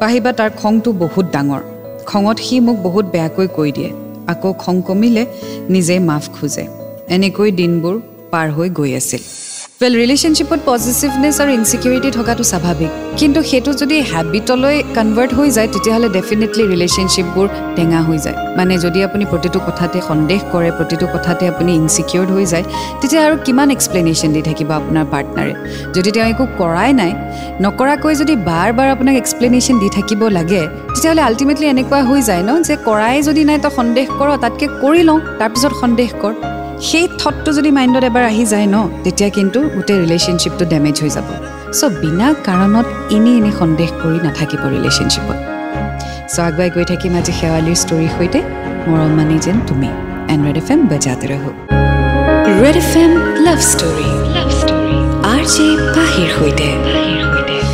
পাহিবা 0.00 0.30
তাৰ 0.32 0.50
খংটো 0.60 0.90
বহুত 0.92 1.26
ডাঙৰ। 1.32 1.62
খঙত 2.06 2.38
সি 2.38 2.60
মোক 2.60 2.76
বহুত 2.82 3.04
বেয়াকৈ 3.04 3.46
কৈ 3.56 3.70
দিয়ে। 3.72 3.90
আকৌ 4.26 4.52
খং 4.52 4.82
কমিলে 4.82 5.26
নিজেই 5.68 5.98
মাফ 5.98 6.24
খোজে। 6.34 6.64
এনেকৈ 7.14 7.50
দিনবোৰ 7.50 7.94
পাৰ 8.30 8.50
হৈ 8.50 8.68
গৈ 8.70 8.94
আছিল। 8.94 9.22
ৱেল 9.80 9.94
ৰিলেশ্যনশ্বিপত 10.02 10.60
পজিটিভনেছ 10.70 11.36
আৰু 11.42 11.50
ইনচিকিউৰিটি 11.58 12.10
থকাটো 12.18 12.44
স্বাভাৱিক। 12.52 12.90
কিন্তু 13.20 13.40
সেইটো 13.50 13.70
যদি 13.80 13.96
হেবিটলৈ 14.12 14.76
কনভাৰ্ট 14.96 15.32
হৈ 15.38 15.48
যায় 15.56 15.68
তেতিয়াহ'লে 15.74 16.08
ডেফিনেটলি 16.16 16.64
ৰিলেশ্যনশ্বিপবোৰ 16.72 17.46
টেঙা 17.76 18.00
হৈ 18.06 18.18
যায়। 18.24 18.36
মানে 18.58 18.74
যদি 18.84 18.98
আপুনি 19.08 19.24
প্ৰতিটো 19.32 19.58
কথাতে 19.68 19.98
সন্দেহ 20.08 20.40
কৰে 20.54 20.70
প্ৰতিটো 20.78 21.06
কথাতে 21.14 21.44
আপুনি 21.52 21.70
ইনচিকিউৰ্ড 21.80 22.30
হৈ 22.36 22.44
যায় 22.52 22.64
তেতিয়া 23.00 23.22
আৰু 23.26 23.36
কিমান 23.46 23.68
এক্সপ্লেনেশ্যন 23.76 24.30
দি 24.36 24.42
থাকিব 24.48 24.68
আপোনাৰ 24.80 25.04
পাৰ্টনাৰে 25.12 25.52
যদি 25.96 26.08
তেওঁ 26.14 26.26
একো 26.32 26.44
কৰাই 26.60 26.90
নাই 27.00 27.12
নকৰাকৈ 27.64 28.14
যদি 28.22 28.34
বাৰ 28.50 28.68
বাৰ 28.76 28.88
আপোনাক 28.94 29.14
এক্সপ্লেনেশ্যন 29.22 29.76
দি 29.82 29.88
থাকিব 29.96 30.20
লাগে 30.38 30.62
তেতিয়াহ'লে 30.94 31.22
আল্টিমেটলি 31.28 31.66
এনেকুৱা 31.74 31.98
হৈ 32.08 32.20
যায় 32.28 32.42
ন 32.48 32.50
যে 32.68 32.74
কৰাই 32.88 33.16
যদি 33.28 33.42
নাই 33.48 33.58
তই 33.64 33.72
সন্দেহ 33.78 34.06
কৰ 34.18 34.28
তাতকৈ 34.44 34.66
কৰি 34.82 35.00
লওঁ 35.08 35.18
তাৰপিছত 35.40 35.72
সন্দেহ 35.82 36.10
কৰ। 36.24 36.55
সেই 36.88 37.06
থটটো 37.20 37.50
যদি 37.58 37.70
মাইণ্ডত 37.76 38.04
এবাৰ 38.10 38.24
আহি 38.32 38.44
যায় 38.52 38.68
ন 38.74 38.76
তেতিয়া 39.04 39.28
কিন্তু 39.36 39.58
গোটেই 39.76 39.98
ৰিলেশ্যনশ্বিপটো 40.04 40.64
ডেমেজ 40.72 40.96
হৈ 41.02 41.10
যাব। 41.16 41.28
চ' 41.78 41.82
বিনা 42.02 42.28
কাৰণত 42.48 42.86
এনেই 43.16 43.36
এনেই 43.40 43.54
সন্দেহ 43.60 43.88
কৰি 44.02 44.18
নাথাকিব 44.26 44.62
ৰিলেশ্যনশ্বিপত 44.74 45.38
চ' 46.32 46.38
আগুৱাই 46.48 46.68
গৈ 46.74 46.84
থাকিম 46.90 47.12
আজি 47.20 47.32
শেৱালিৰ 47.40 47.76
ষ্টৰীৰ 47.82 48.10
সৈতে। 48.16 48.40
মৰম 48.90 49.12
মানি 49.18 49.36
যেন 49.44 49.56
তুমি। 49.68 49.88
এণ্ড 50.32 50.42
ৰেড 50.46 50.58
এফ 50.62 50.68
এম 50.72 50.80
বজাতে 50.90 51.26
ৰহো। 51.32 51.50
Red 52.62 52.76
F 52.82 52.92
M 53.02 53.12
love 53.46 53.60
story 53.70 54.08
love 54.36 54.48
story 54.60 54.96
R 55.32 55.42
J 55.54 55.66
পাহিৰ 55.96 56.28
সৈতে। 56.36 56.68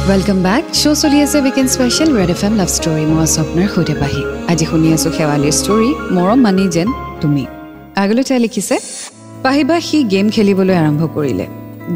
ৱেলকাম 0.09 0.39
বেক 0.47 0.63
শ্ব' 0.81 0.99
চলি 1.03 1.19
আছে 1.25 1.37
weekend 1.45 1.71
special 1.75 2.09
red 2.19 2.31
F 2.35 2.43
M 2.47 2.55
love 2.61 2.69
story 2.77 3.05
মই 3.13 3.27
স্বপ্নাৰ 3.37 3.69
সৈতে 3.75 3.95
পাহি 4.03 4.23
আজি 4.51 4.65
শুনি 4.71 4.89
আছোঁ 4.97 5.11
শেৱালিৰ 5.19 5.55
ষ্টৰী 5.61 5.91
মৰম 6.17 6.39
মানি 6.47 6.65
যেন 6.75 6.89
তুমি। 7.23 7.45
আগলৈ 8.01 8.25
তাই 8.29 8.41
লিখিছে 8.45 8.77
পাহিবা 9.45 9.77
সি 9.87 9.99
গেম 10.13 10.27
খেলিবলৈ 10.35 10.77
আৰম্ভ 10.83 11.03
কৰিলে। 11.17 11.47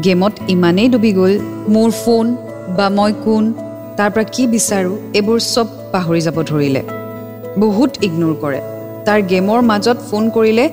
গেমত 0.05 0.33
ইমানেই 0.53 0.87
ডুবি 0.93 1.11
গ'ল 1.19 1.33
মোৰ 1.73 1.89
ফোন 2.01 2.25
বা 2.77 2.87
মই 2.97 3.11
কোন 3.25 3.43
তাৰ 3.97 4.09
পৰা 4.13 4.25
কি 4.35 4.43
বিচাৰোঁ 4.53 4.95
এইবোৰ 5.17 5.39
চব 5.53 5.67
পাহৰি 5.93 6.21
যাব 6.27 6.37
ধৰিলে। 6.49 6.81
বহুত 7.63 7.91
ইগন'ৰ 8.07 8.35
কৰে। 8.43 8.59
তাৰ 9.05 9.19
গেমৰ 9.31 9.59
মাজত 9.71 9.97
ফোন 10.09 10.23
কৰিলে 10.35 10.65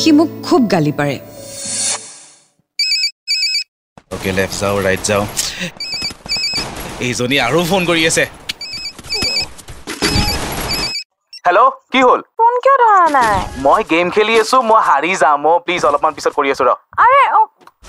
সি 0.00 0.08
মোক 0.18 0.28
খুব 0.46 0.60
গালি 0.74 0.92
পাৰে। 0.98 1.16
এইজনী 7.06 7.36
আৰু 7.46 7.60
ফোন 7.70 7.82
কৰি 7.90 8.02
আছে। 8.10 8.24
মই 13.64 13.82
গেম 13.92 14.06
খেলি 14.14 14.34
আছো 14.42 14.58
মই 14.70 14.80
হাৰি 14.88 15.12
যাম 15.22 15.40
অ' 15.50 15.58
প্লিজ 15.64 15.82
অলপমান 15.88 16.12
পিছত 16.16 16.32
কৰি 16.38 16.48
আছো 16.54 16.64
ৰ। 16.68 16.70
আৰে 17.04 17.20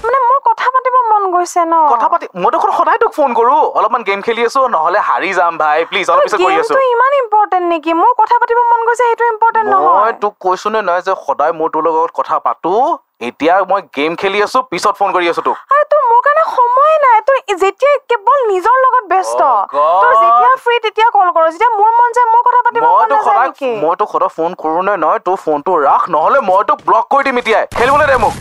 মানে 0.03 0.17
মোৰ 0.27 0.39
কথা 0.47 0.67
পাতিব 0.75 0.95
মন 1.11 1.23
গৈছে 1.33 1.61
ন? 1.63 1.75
কথা 1.93 2.07
পাতি 2.13 2.25
মই 2.41 2.49
দেখোন 2.55 2.71
সদায় 2.79 2.99
তোক 3.03 3.11
ফোন 3.17 3.29
কৰো 3.39 3.55
অলপমান 3.77 4.01
গেম 4.09 4.19
খেলি 4.27 4.41
আছো 4.49 4.61
নহ'লে 4.75 4.99
হাৰি 5.09 5.29
যাম 5.39 5.53
ভাই 5.61 5.77
প্লিজ 5.89 6.05
অলপ 6.11 6.23
পিছত 6.25 6.39
কৰি 6.41 6.55
আছো। 6.61 6.73
গেমটো 6.73 6.81
ইমান 6.93 7.11
ইম্পৰ্টেণ্ট 7.21 7.65
নেকি? 7.73 7.91
মোৰ 8.01 8.11
কথা 8.21 8.35
পাতিব 8.41 8.59
মন 8.71 8.81
গৈছে 8.87 9.03
সেইটো 9.03 9.25
ইম্পৰ্টেণ্ট 9.33 9.67
মই 9.67 9.85
নহয়। 9.85 10.13
তোক 10.23 10.33
কৈছো 10.45 10.67
নে 10.75 10.81
নাই 10.89 10.99
যে 11.07 11.13
সদায় 11.27 11.53
মই 11.59 11.67
তোৰ 11.73 11.81
লগত 11.87 12.11
কথা 12.19 12.35
পাতো। 12.47 12.73
এতিয়া 13.21 13.53
মই 13.69 13.81
গেম 13.97 14.11
খেলি 14.15 14.39
আছো 14.45 14.59
পিছত 14.71 14.93
ফোন 14.99 15.09
কৰি 15.15 15.25
আছো 15.31 15.41
তোক। 15.47 15.57
আৰে 15.73 15.83
তোৰ 15.91 16.03
মোৰ 16.11 16.19
কাৰণে 16.25 16.43
সময় 16.57 16.95
নাই। 17.05 17.17
তোৰ 17.27 17.37
যেতিয়া 17.63 17.93
কেৱল 18.11 18.39
নিজৰ 18.51 18.75
লগত 18.85 19.05
ব্যস্ত 19.13 19.41
Oh. 19.41 20.01
তোৰ 20.03 20.13
যেতিয়া 20.23 20.53
ফ্ৰী 20.63 20.75
তেতিয়া 20.85 21.07
কল 21.15 21.27
কৰ। 21.35 21.43
যেতিয়া 21.53 21.71
মোৰ 21.79 21.91
মন 21.97 22.09
যায় 22.17 22.27
মোৰ 22.33 22.41
কথা 22.47 22.61
পাতিব 22.65 22.81
মই 22.83 22.93
মন 22.93 23.09
তোক 23.09 23.17
নাযায় 23.17 23.27
সদায় 23.27 23.49
নেকি? 23.49 23.71
মই 23.83 23.95
তোক 23.99 24.09
সদায় 24.13 24.31
ফোন 24.37 24.51
কৰো 24.61 24.79
নে 24.87 24.93
নহয় 25.03 25.19
তোৰ 25.27 25.37
ফোনটো 25.43 25.71
ৰাখ। 25.87 26.01
নহ'লে 26.15 26.39
মই 26.49 26.61
তোক 26.69 26.79
ব্লক 26.87 27.05
কৰি 27.11 27.23
দিম 27.23 27.37
এতিয়াই। 27.37 27.65
খেলিবলৈ 27.77 28.07
দে 28.11 28.17
মোক। 28.23 28.33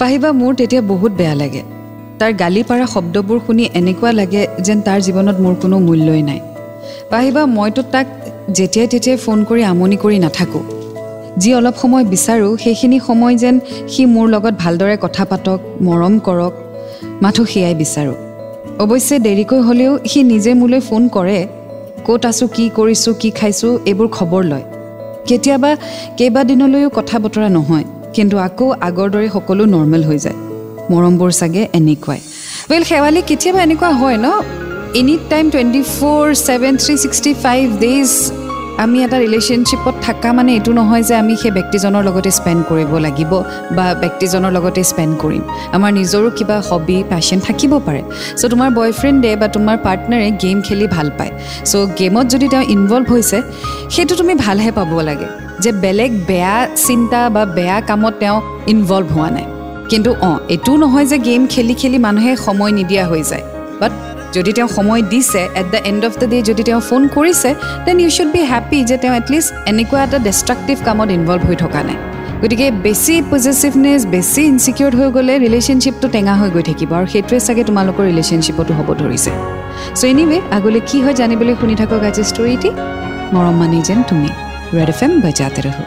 পাহিবা 0.00 0.28
মোৰ 0.40 0.52
তেতিয়া 0.60 0.82
বহুত 0.92 1.12
বেয়া 1.12 1.34
লাগে। 1.34 1.62
তাৰ 2.20 2.32
গালি 2.42 2.62
পাৰা 2.70 2.86
শব্দবোৰ 2.94 3.38
শুনি 3.46 3.64
এনেকুৱা 3.80 4.10
লাগে 4.20 4.42
যেন 4.66 4.78
তাৰ 4.86 4.98
জীৱনত 5.06 5.36
মোৰ 5.44 5.54
কোনো 5.62 5.76
মূল্যই 5.86 6.22
নাই। 6.30 6.40
পাহিবা 7.10 7.42
মইতো 7.56 7.82
তাক 7.94 8.06
যেতিয়াই 8.56 8.86
তেতিয়াই 8.92 9.18
ফোন 9.24 9.38
কৰি 9.48 9.62
আমনি 9.72 9.96
কৰি 10.04 10.18
নাথাকোঁ। 10.18 10.64
যি 11.40 11.50
অলপ 11.58 11.74
সময় 11.82 12.04
বিচাৰোঁ 12.14 12.52
সেইখিনি 12.64 12.98
সময় 13.08 13.34
যেন 13.42 13.56
সি 13.92 14.02
মোৰ 14.14 14.26
লগত 14.34 14.54
ভালদৰে 14.62 14.96
কথা 15.04 15.24
পাতক 15.30 15.58
মৰম 15.86 16.14
কৰক 16.26 16.52
মাথো 17.22 17.42
সেয়াই 17.52 17.74
বিচাৰোঁ। 17.82 18.16
অৱশ্যে 18.84 19.16
দেৰিকৈ 19.26 19.60
হ'লেও 19.68 19.92
সি 20.10 20.20
নিজে 20.32 20.52
মোলৈ 20.60 20.80
ফোন 20.88 21.02
কৰে 21.16 21.38
ক'ত 22.06 22.22
আছোঁ 22.30 22.48
কি 22.56 22.64
কৰিছোঁ 22.78 23.12
কি 23.20 23.30
খাইছোঁ 23.38 23.72
এইবোৰ 23.90 24.08
খবৰ 24.16 24.42
লয়। 24.52 24.64
কেতিয়াবা 25.28 25.70
কেইবাদিনলৈও 26.18 26.88
কথা 26.98 27.16
বতৰা 27.24 27.48
নহয় 27.56 27.84
কিন্তু 28.14 28.36
আকৌ 28.46 28.66
আগৰ 28.88 29.08
দৰে 29.14 29.28
সকলো 29.36 29.62
নৰ্মেল 29.74 30.02
হৈ 30.08 30.18
যায়। 30.24 30.38
মৰমবোৰ 30.90 31.30
চাগে 31.40 31.62
এনেকুৱাই। 31.78 32.20
ৱেল 32.70 32.82
শেৱালি 32.90 33.20
কেতিয়াবা 33.30 33.60
এনেকুৱা 33.66 33.90
হয় 34.00 34.18
ন? 34.26 34.28
Any 35.00 35.14
time 35.32 35.44
twenty 35.52 35.82
four 35.94 36.24
seven 36.46 36.72
three 36.82 36.94
sixty 37.02 37.32
five 37.44 37.64
days 37.84 38.10
আমি 38.78 39.04
এটা 39.04 39.18
ৰিলেশ্যনশ্বিপত 39.18 39.94
থকা 40.02 40.32
মানে 40.32 40.52
এইটো 40.52 40.72
নহয় 40.72 41.02
যে 41.02 41.14
আমি 41.14 41.36
সেই 41.36 41.50
ব্যক্তিজনৰ 41.50 42.02
লগতে 42.04 42.30
স্পেণ্ড 42.30 42.62
কৰিব 42.68 42.96
লাগিব 42.98 43.32
বা 43.76 43.94
ব্যক্তিজনৰ 44.00 44.52
লগতে 44.52 44.84
স্পেণ্ড 44.84 45.18
কৰিম। 45.18 45.42
আমাৰ 45.72 45.92
নিজৰো 45.92 46.30
কিবা 46.38 46.62
হবি 46.70 47.04
পেশ্যন 47.10 47.40
থাকিব 47.40 47.78
পাৰে। 47.86 48.02
চ' 48.36 48.44
তোমাৰ 48.50 48.70
বয়ফ্ৰেণ্ডে 48.70 49.36
বা 49.36 49.48
তোমাৰ 49.48 49.76
পাৰ্টনাৰে 49.76 50.30
গেম 50.30 50.60
খেলি 50.60 50.86
ভাল 50.86 51.10
পায়। 51.18 51.30
চ' 51.64 51.74
গেমত 51.98 52.26
যদি 52.28 52.48
তেওঁ 52.48 52.62
ইনভল্ভ 52.62 53.12
হৈছে 53.12 53.42
সেইটো 53.90 54.14
তুমি 54.16 54.34
ভালহে 54.34 54.70
পাব 54.72 55.00
লাগে। 55.00 55.26
যে 55.60 55.72
বেলেগ 55.72 56.12
বেয়া 56.26 56.68
চিন্তা 56.86 57.30
বা 57.30 57.44
বেয়া 57.44 57.80
কামত 57.80 58.14
তেওঁ 58.20 58.40
ইনভল্ভ 58.66 59.12
হোৱা 59.12 59.30
নাই। 59.30 59.44
কিন্তু 59.88 60.14
অঁ 60.20 60.38
এইটোও 60.48 60.76
নহয় 60.76 61.06
যে 61.06 61.18
গেম 61.18 61.46
খেলি 61.46 61.74
খেলি 61.74 61.98
মানুহে 61.98 62.36
সময় 62.36 62.72
নিদিয়া 62.72 63.06
হৈ 63.06 63.22
যায়। 63.22 63.42
বাট 63.80 63.92
যদি 64.36 64.50
তেওঁ 64.56 64.68
সময় 64.76 65.02
দিছে 65.12 65.42
at 65.60 65.66
the 65.74 65.80
end 65.90 66.02
of 66.08 66.12
the 66.20 66.26
day 66.32 66.38
যদি 66.50 66.62
তেওঁ 66.68 66.80
ফোন 66.88 67.02
কৰিছে 67.16 67.50
then 67.86 67.96
you 68.02 68.10
should 68.16 68.30
be 68.34 68.42
happy 68.52 68.78
যে 68.90 68.96
তেওঁ 69.02 69.14
এটলিষ্ট 69.20 69.50
এনেকুৱা 69.70 69.98
এটা 70.06 70.18
ডিষ্ট্ৰাক্টিভ 70.28 70.76
কামত 70.86 71.08
ইনভল্ভ 71.18 71.42
হৈ 71.48 71.56
থকা 71.64 71.80
নাই। 71.88 71.98
গতিকে 72.42 72.66
বেছি 72.84 73.14
পজিটিভনেছ 73.32 74.00
বেছি 74.14 74.42
ইনচিকিউৰ্ড 74.52 74.94
হৈ 74.98 75.08
গ'লে 75.16 75.34
ৰিলেশ্যনশ্বিপটো 75.44 76.06
টেঙা 76.14 76.34
হৈ 76.40 76.48
গৈ 76.54 76.62
থাকিব 76.70 76.90
আৰু 76.98 77.06
সেইটোৱে 77.12 77.38
চাগে 77.46 77.62
তোমালোকৰ 77.68 78.02
ৰিলেশ্যনশ্বিপতো 78.10 78.72
হ'ব 78.78 78.88
ধৰিছে। 79.02 79.30
চ' 79.98 80.04
এনিৱে 80.10 80.38
আগলৈ 80.56 80.80
কি 80.88 80.98
হয় 81.04 81.16
জানিবলৈ 81.20 81.54
শুনি 81.60 81.74
থাকক 81.80 82.02
আজি 82.08 82.22
ষ্টৰিটি 82.30 82.70
মৰম 83.34 83.54
মানি 83.60 83.78
যেন 83.88 83.98
তুমি। 84.10 84.30
ৰেড 84.76 84.90
এফ 84.94 85.00
এম 85.04 85.12
বজাতে 85.24 85.60
ৰহো। 85.66 85.84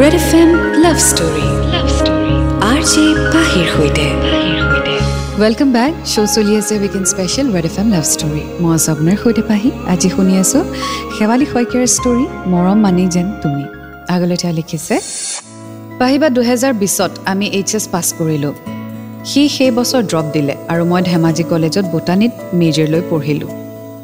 Red 0.00 0.14
F 0.20 0.30
M 0.40 0.50
love 0.84 0.96
story 1.08 1.46
love 1.74 1.86
story 1.98 2.34
R 2.70 2.80
J 2.90 3.04
পাহিৰ 3.34 3.66
সৈতে। 3.74 4.31
ৱেলকাম 5.40 5.70
বেক 5.76 5.92
শ্ব' 6.12 6.30
চলি 6.34 6.52
আছে 6.60 6.74
weekend 6.82 7.06
special 7.12 7.46
red 7.54 7.66
F 7.70 7.76
M 7.82 7.88
love 7.94 8.04
story 8.14 8.42
মই 8.62 8.76
স্বপ্নৰ 8.86 9.16
সৈতে 9.22 9.42
পাহি 9.50 9.70
আজি 9.92 10.08
শুনি 10.14 10.34
আছোঁ 10.42 10.62
শেৱালী 11.16 11.46
শইকীয়াৰ 11.52 11.88
ষ্টৰী 11.96 12.24
মৰম 12.52 12.78
মানি 12.84 13.04
যেন 13.14 13.26
তুমি 13.42 13.64
আগলৈ 14.14 14.36
তেওঁ 14.42 14.54
লিখিছে 14.58 14.94
পাহিবা 16.00 16.28
দুহেজাৰ 16.36 16.72
বিছত 16.82 17.12
আমি 17.32 17.46
এইচ 17.58 17.70
এছ 17.78 17.84
পাছ 17.94 18.06
কৰিলোঁ 18.18 18.54
সি 19.30 19.42
সেই 19.56 19.70
বছৰ 19.78 20.02
ড্ৰপ 20.10 20.26
দিলে 20.36 20.54
আৰু 20.72 20.82
মই 20.90 21.02
ধেমাজি 21.10 21.44
কলেজত 21.52 21.84
বোটানীত 21.94 22.32
মেজৰ 22.60 22.86
লৈ 22.94 23.02
পঢ়িলোঁ 23.10 23.50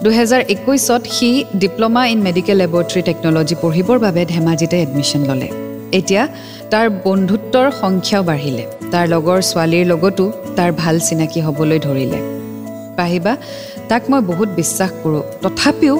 দুহেজাৰ 0.04 0.42
একৈছত 0.54 1.02
সি 1.16 1.28
diploma 1.62 2.02
in 2.12 2.18
medical 2.28 2.56
laboratory 2.62 3.00
technology 3.08 3.54
পঢ়িবৰ 3.62 3.99
বাবে 4.04 4.23
ধেমাজিতে 4.35 4.76
এডমিশ্যন 4.85 5.23
ল'লে 5.28 5.49
এতিয়া 5.99 6.23
তাৰ 6.73 6.87
বন্ধুত্বৰ 7.06 7.66
সংখ্যাও 7.82 8.25
বাঢ়িলে। 8.30 8.64
তাৰ 8.92 9.07
লগৰ 9.09 9.38
ছোৱালীৰ 9.50 9.85
লগতো 9.87 10.25
তাৰ 10.57 10.71
ভাল 10.73 10.97
চিনাকি 11.00 11.40
হ'বলৈ 11.40 11.78
ধৰিলে। 11.78 12.18
পাহিবা 12.97 13.33
তাক 13.88 14.02
মই 14.11 14.21
বহুত 14.30 14.49
বিশ্বাস 14.61 14.90
কৰোঁ। 15.02 15.23
তথাপিও 15.42 15.97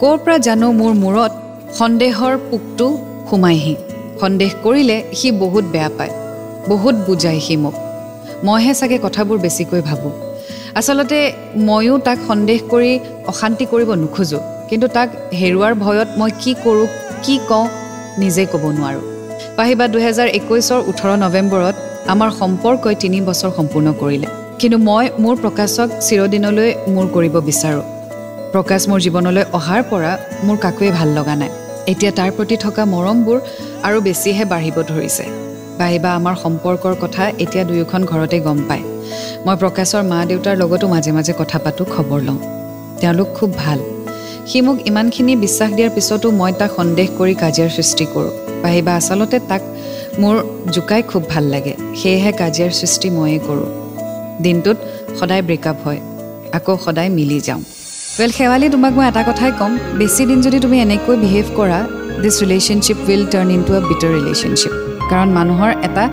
ক'ৰ 0.00 0.16
পৰা 0.24 0.36
জানো 0.38 0.72
মোৰ 0.72 0.92
মূৰত 0.94 1.32
সন্দেহৰ 1.78 2.34
পোকটো 2.50 2.86
সোমাইহি। 3.30 3.74
সন্দেহ 4.20 4.50
কৰিলে 4.64 4.96
সি 5.12 5.28
বহুত 5.42 5.64
বেয়া 5.64 5.90
পায়। 5.98 6.12
বহুত 6.68 6.94
বুজায় 7.06 7.40
সি 7.40 7.56
মোক। 7.56 7.76
মইহে 8.44 8.72
চাগে 8.74 8.98
কথাবোৰ 8.98 9.38
বেছিকৈ 9.38 9.80
ভাবোঁ। 9.80 10.12
আচলতে 10.74 11.20
ময়ো 11.68 11.94
তাক 11.98 12.18
সন্দেহ 12.28 12.58
কৰি 12.72 12.92
অশান্তি 13.26 13.64
কৰিব 13.72 13.90
নোখোজোঁ। 14.02 14.42
কিন্তু 14.68 14.86
তাক 14.96 15.08
হেৰুৱাৰ 15.40 15.72
ভয়ত 15.74 16.08
মই 16.18 16.30
কি 16.42 16.52
কৰোঁ 16.64 16.86
কি 17.24 17.34
কওঁ 17.48 17.66
নিজেই 18.18 18.46
ক'ব 18.46 18.64
নোৱাৰোঁ। 18.78 19.09
পাহিবা 19.60 19.86
দুহেজাৰ 19.94 20.28
একৈছৰ 20.38 20.80
ওঠৰ 20.90 21.10
নৱেম্বৰত 21.22 21.76
আমাৰ 22.12 22.30
সম্পৰ্কই 22.40 22.94
তিনি 23.02 23.18
বছৰ 23.28 23.50
সম্পূৰ্ণ 23.58 23.88
কৰিলে। 24.02 24.28
কিন্তু 24.60 24.78
মই 24.88 25.04
মোৰ 25.24 25.34
প্ৰকাশক 25.42 25.88
চিৰদিনলৈ 26.06 26.70
মোৰ 26.94 27.06
কৰিব 27.14 27.34
বিচাৰোঁ। 27.48 27.84
প্ৰকাশ 28.52 28.80
মোৰ 28.90 29.00
জীৱনলৈ 29.06 29.44
অহাৰ 29.58 29.80
পৰা 29.90 30.12
মোৰ 30.46 30.56
কাকোৱে 30.64 30.90
ভাল 30.98 31.08
লগা 31.18 31.34
নাই। 31.42 31.50
এতিয়া 31.92 32.12
তাৰ 32.18 32.30
প্ৰতি 32.36 32.56
থকা 32.64 32.82
মৰমবোৰ 32.94 33.38
আৰু 33.86 33.98
বেছিহে 34.06 34.44
বাঢ়িব 34.52 34.76
ধৰিছে। 34.90 35.24
বাহিবা 35.80 36.10
আমাৰ 36.18 36.34
সম্পৰ্কৰ 36.44 36.94
কথা 37.02 37.22
এতিয়া 37.44 37.64
দুয়োখন 37.64 38.00
ঘৰতে 38.10 38.36
গম 38.46 38.58
পায়। 38.68 38.84
মই 39.46 39.56
প্ৰকাশৰ 39.62 40.02
মা 40.12 40.18
দেউতাৰ 40.30 40.56
লগতো 40.62 40.86
মাজে 40.94 41.10
মাজে 41.16 41.32
কথা 41.40 41.58
পাতোঁ 41.64 41.86
খবৰ 41.94 42.20
লওঁ। 42.28 42.40
তেওঁলোক 43.00 43.28
খুব 43.38 43.50
ভাল। 43.64 43.78
সি 44.50 44.60
মোক 44.66 44.78
ইমানখিনি 44.90 45.32
বিশ্বাস 45.44 45.70
দিয়াৰ 45.76 45.92
পিছতো 45.96 46.28
মই 46.40 46.52
তাক 46.60 46.70
সন্দেহ 46.78 47.06
কৰি 47.18 47.34
কাজিয়াৰ 47.42 47.70
সৃষ্টি 47.76 48.04
কৰোঁ। 48.12 48.32
বাহিবা 48.64 48.92
আচলতে 49.00 49.38
তাক 49.50 49.62
মোৰ 50.22 50.34
জোকাই 50.74 51.02
খুব 51.10 51.22
ভাল 51.32 51.44
লাগে 51.54 51.72
সেয়েহে 52.00 52.32
কাজিয়াৰ 52.40 52.72
সৃষ্টি 52.80 53.08
ময়ে 53.16 53.38
কৰোঁ। 53.46 53.68
দিনটোত 54.44 54.78
সদায় 55.18 55.42
ব্ৰেকআপ 55.48 55.78
হয় 55.86 56.00
আকৌ 56.58 56.74
সদায় 56.86 57.10
মিলি 57.18 57.38
যাওঁ। 57.48 57.60
ৱেল 58.18 58.30
শেৱালি 58.38 58.66
তোমাক 58.74 58.92
মই 58.98 59.06
এটা 59.10 59.22
কথাই 59.28 59.52
ক'ম 59.60 59.72
বেছি 59.98 60.22
দিন 60.30 60.38
যদি 60.46 60.58
তুমি 60.64 60.76
এনেকৈ 60.86 61.14
বিহেভ 61.24 61.46
কৰা 61.58 61.78
দিছ 62.22 62.34
relationship 62.42 62.98
will 63.06 63.22
turn 63.32 63.48
in 63.56 63.62
to 63.66 63.72
a 63.78 63.80
bitter 63.90 64.10
relationship 64.18 64.74
কাৰণ 65.10 65.28
মানুহৰ 65.38 65.70
এটা 65.88 66.04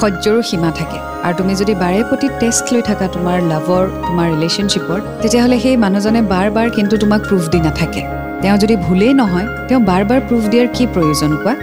সহ্যৰো 0.00 0.40
সীমা 0.50 0.70
থাকে। 0.78 0.98
আৰু 1.26 1.34
তুমি 1.40 1.52
যদি 1.60 1.74
বাৰে 1.82 2.00
প্ৰতি 2.10 2.26
টেষ্ট 2.40 2.64
লৈ 2.74 2.82
থাকা 2.90 3.06
তোমাৰ 3.14 3.36
লাভৰ 3.52 3.84
তোমাৰ 4.06 4.26
ৰিলেশ্যনশ্বিপৰ 4.34 4.98
তেতিয়াহ'লে 5.22 5.56
সেই 5.64 5.76
মানুহজনে 5.84 6.20
বাৰ 6.32 6.46
বাৰ 6.56 6.66
কিন্তু 6.76 6.94
তোমাক 7.02 7.20
প্ৰুফ 7.28 7.44
দি 7.52 7.58
নাথাকে। 7.66 8.02
তেওঁ 8.42 8.56
যদি 8.62 8.74
ভুলেই 8.86 9.12
নহয় 9.20 9.46
তেওঁ 9.68 9.80
বাৰ 9.90 10.02
বাৰ 10.08 10.20
প্ৰুফ 10.28 10.44
দিয়াৰ 10.52 10.68
কি 10.76 10.84
প্ৰয়োজন 10.94 11.30
কোৱা? 11.42 11.54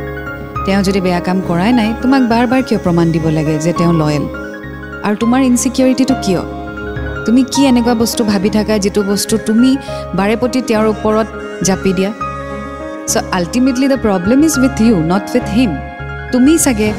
তেওঁ 0.65 0.82
যদি 0.88 1.00
বেয়া 1.06 1.22
কাম 1.27 1.38
কৰাই 1.50 1.72
নাই 1.79 1.89
তোমাক 2.03 2.22
বাৰ 2.32 2.46
বাৰ 2.51 2.62
কিয় 2.67 2.79
প্ৰমাণ 2.86 3.08
দিব 3.13 3.25
লাগে 3.38 3.56
যে 3.65 3.72
তেওঁ 3.79 3.94
লয়েল 4.01 4.24
আৰু 5.06 5.15
তোমাৰ 5.24 5.41
ইনচিকিউৰিটিটো 5.50 6.15
কিয়? 6.25 6.41
তুমি 7.25 7.41
কি 7.53 7.62
এনেকুৱা 7.72 7.94
বস্তু 8.03 8.22
ভাবি 8.32 8.50
থাকা 8.58 8.74
যিটো 8.84 9.01
বস্তু 9.12 9.34
তুমি 9.48 9.72
বাৰে 10.20 10.36
প্ৰতি 10.41 10.60
তেওঁৰ 10.70 10.86
ওপৰত 10.94 11.27
জাপি 11.67 11.91
দিয়া? 11.98 12.12
So' 13.12 13.24
ultimately 13.38 13.88
the 13.94 14.00
problem 14.06 14.39
is 14.48 14.53
with 14.62 14.75
you 14.88 14.96
not 15.12 15.25
with 15.34 15.46
him 15.58 15.72
তুমি 16.34 16.53
চাগে 16.65 16.89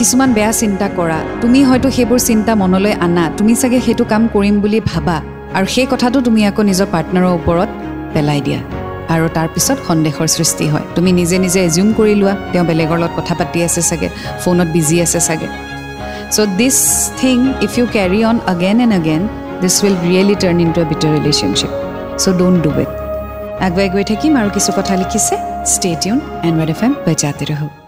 কিছুমান 0.00 0.30
বেয়া 0.36 0.52
চিন্তা 0.60 0.86
কৰা। 0.98 1.18
তুমি 1.42 1.60
হয়তো 1.68 1.88
সেইবোৰ 1.96 2.20
চিন্তা 2.28 2.52
মনলৈ 2.62 2.92
আনা। 3.06 3.24
তুমি 3.38 3.52
চাগে 3.60 3.78
সেইটো 3.86 4.04
কাম 4.12 4.22
কৰিম 4.34 4.54
বুলি 4.64 4.78
ভাবা। 4.90 5.16
আৰু 5.56 5.66
সেই 5.74 5.86
কথাটো 5.92 6.18
তুমি 6.26 6.40
আকৌ 6.50 6.62
নিজৰ 6.70 6.88
পাৰ্টনাৰৰ 6.94 7.32
ওপৰত 7.38 7.70
পেলাই 8.12 8.40
দিয়া। 8.46 8.60
আৰু 9.14 9.24
তাৰপিছত 9.36 9.78
সন্দেহৰ 9.88 10.28
সৃষ্টি 10.36 10.66
হয়। 10.72 10.86
তুমি 10.96 11.10
নিজে 11.20 11.36
নিজে 11.44 11.58
এজিউম 11.68 11.88
কৰি 11.98 12.14
লোৱা। 12.20 12.34
তেওঁ 12.52 12.64
বেলেগৰ 12.70 12.98
লগত 13.02 13.12
কথা 13.18 13.34
পাতি 13.40 13.58
আছে 13.66 13.82
চাগে। 13.88 14.08
ফোনত 14.42 14.68
বিজি 14.74 14.96
আছে 15.04 15.20
চাগে। 15.28 15.48
So' 16.34 16.48
this 16.58 16.76
thing 17.20 17.36
if 17.66 17.72
you 17.78 17.84
carry 17.96 18.20
on 18.30 18.36
again 18.52 18.76
and 18.84 18.94
again 19.00 19.22
this 19.62 19.74
will 19.82 19.96
really 20.06 20.34
turn 20.42 20.58
into 20.74 20.78
a 20.84 20.86
better 20.92 21.10
relationship 21.18 21.72
so' 22.22 22.36
don't 22.40 22.58
do 22.64 22.70
it 22.82 22.90
আগুৱাই 23.66 23.88
গৈ 23.94 24.04
থাকিম 24.10 24.32
আৰু 24.40 24.48
কিছু 24.56 24.70
কথা 24.78 24.92
লিখিছে। 25.02 25.34
Stay 25.72 25.90
tune 26.02 26.18
and 26.46 26.56
red 26.60 26.70
F 26.74 26.80
M 26.86 26.92
বজাতে 27.06 27.46
ৰহ 27.52 27.79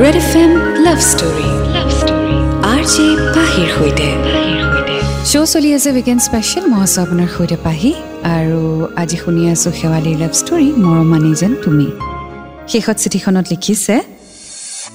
red 0.00 0.16
F 0.22 0.32
M 0.42 0.52
love 0.86 0.98
story 1.10 1.48
love 1.74 1.88
story 2.00 2.36
R 2.72 2.82
J 2.92 3.06
পাহিৰ 3.36 3.68
সৈতে 3.76 4.08
শ্ব' 5.30 5.48
চলি 5.52 5.70
আছে 5.76 5.88
উইকেণ্ড 5.96 6.20
স্পেচিয়েল 6.28 6.64
মই 6.72 6.80
আছোঁ 6.86 7.00
আপোনাৰ 7.04 7.28
সৈতে 7.36 7.56
পাহি। 7.66 7.90
আৰু 8.36 8.60
আজি 9.02 9.16
শুনি 9.22 9.42
আছোঁ 9.54 9.72
শেৱালীৰ 9.80 10.16
লাভ 10.22 10.32
ষ্টৰী 10.40 10.68
মৰম 10.84 11.06
মানি 11.12 11.30
যেন 11.40 11.52
তুমি। 11.64 11.88
শেষত 12.72 12.96
চিঠিখনত 13.02 13.46
লিখিছে 13.52 13.94